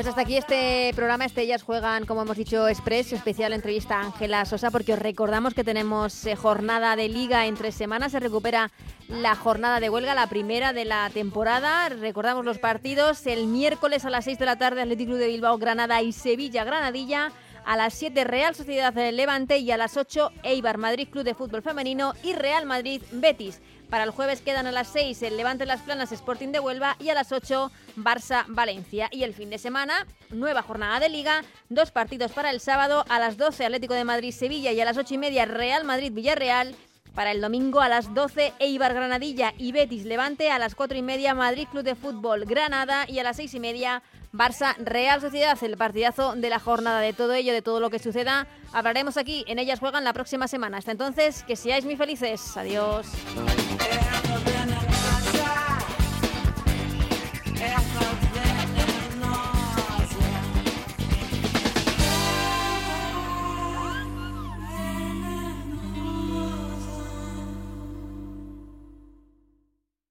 Pues 0.00 0.08
hasta 0.08 0.22
aquí 0.22 0.38
este 0.38 0.92
programa, 0.96 1.26
este 1.26 1.42
Ellas 1.42 1.62
Juegan, 1.62 2.06
como 2.06 2.22
hemos 2.22 2.38
dicho, 2.38 2.66
Express, 2.66 3.12
especial 3.12 3.52
entrevista 3.52 3.98
a 3.98 4.04
Ángela 4.04 4.46
Sosa, 4.46 4.70
porque 4.70 4.94
os 4.94 4.98
recordamos 4.98 5.52
que 5.52 5.62
tenemos 5.62 6.24
eh, 6.24 6.36
jornada 6.36 6.96
de 6.96 7.10
liga 7.10 7.44
en 7.44 7.54
tres 7.54 7.74
semanas, 7.74 8.12
se 8.12 8.18
recupera 8.18 8.70
la 9.08 9.34
jornada 9.34 9.78
de 9.78 9.90
huelga, 9.90 10.14
la 10.14 10.26
primera 10.28 10.72
de 10.72 10.86
la 10.86 11.10
temporada, 11.10 11.90
recordamos 11.90 12.46
los 12.46 12.56
partidos, 12.56 13.26
el 13.26 13.46
miércoles 13.46 14.06
a 14.06 14.08
las 14.08 14.24
6 14.24 14.38
de 14.38 14.46
la 14.46 14.56
tarde 14.56 14.80
Atlético 14.80 15.16
de 15.16 15.26
Bilbao, 15.26 15.58
Granada 15.58 16.00
y 16.00 16.12
Sevilla, 16.12 16.64
Granadilla, 16.64 17.30
a 17.64 17.76
las 17.76 17.94
7 17.94 18.24
Real 18.24 18.54
Sociedad 18.54 18.94
Levante 19.12 19.58
y 19.58 19.70
a 19.70 19.76
las 19.76 19.96
8 19.96 20.32
Eibar 20.42 20.78
Madrid 20.78 21.08
Club 21.10 21.24
de 21.24 21.34
Fútbol 21.34 21.62
Femenino 21.62 22.14
y 22.22 22.32
Real 22.32 22.66
Madrid 22.66 23.02
Betis. 23.12 23.60
Para 23.90 24.04
el 24.04 24.10
jueves 24.10 24.40
quedan 24.40 24.68
a 24.68 24.72
las 24.72 24.86
6 24.88 25.20
el 25.22 25.36
Levante 25.36 25.66
Las 25.66 25.80
Planas 25.82 26.12
Sporting 26.12 26.48
de 26.48 26.60
Huelva 26.60 26.96
y 27.00 27.08
a 27.08 27.14
las 27.14 27.32
8 27.32 27.72
Barça 27.96 28.44
Valencia. 28.46 29.08
Y 29.10 29.24
el 29.24 29.34
fin 29.34 29.50
de 29.50 29.58
semana, 29.58 30.06
nueva 30.30 30.62
jornada 30.62 31.00
de 31.00 31.08
liga, 31.08 31.42
dos 31.68 31.90
partidos 31.90 32.30
para 32.30 32.50
el 32.50 32.60
sábado, 32.60 33.04
a 33.08 33.18
las 33.18 33.36
12 33.36 33.64
Atlético 33.64 33.94
de 33.94 34.04
Madrid 34.04 34.32
Sevilla 34.32 34.70
y 34.70 34.80
a 34.80 34.84
las 34.84 34.96
8 34.96 35.14
y 35.14 35.18
media 35.18 35.44
Real 35.44 35.84
Madrid 35.84 36.12
Villarreal. 36.12 36.76
Para 37.20 37.32
el 37.32 37.42
domingo 37.42 37.82
a 37.82 37.88
las 37.90 38.14
12 38.14 38.54
Eibar 38.60 38.94
Granadilla 38.94 39.52
y 39.58 39.72
Betis 39.72 40.06
Levante, 40.06 40.50
a 40.50 40.58
las 40.58 40.74
4 40.74 40.96
y 40.96 41.02
media 41.02 41.34
Madrid 41.34 41.68
Club 41.70 41.82
de 41.82 41.94
Fútbol 41.94 42.46
Granada 42.46 43.04
y 43.06 43.18
a 43.18 43.22
las 43.22 43.36
6 43.36 43.52
y 43.52 43.60
media 43.60 44.02
Barça 44.32 44.74
Real 44.78 45.20
Sociedad, 45.20 45.58
el 45.62 45.76
partidazo 45.76 46.34
de 46.34 46.48
la 46.48 46.58
jornada, 46.58 47.00
de 47.00 47.12
todo 47.12 47.34
ello, 47.34 47.52
de 47.52 47.60
todo 47.60 47.78
lo 47.78 47.90
que 47.90 47.98
suceda. 47.98 48.46
Hablaremos 48.72 49.18
aquí, 49.18 49.44
en 49.48 49.58
ellas 49.58 49.80
juegan 49.80 50.02
la 50.02 50.14
próxima 50.14 50.48
semana. 50.48 50.78
Hasta 50.78 50.92
entonces, 50.92 51.42
que 51.42 51.56
seáis 51.56 51.84
muy 51.84 51.96
felices. 51.96 52.56
Adiós. 52.56 53.06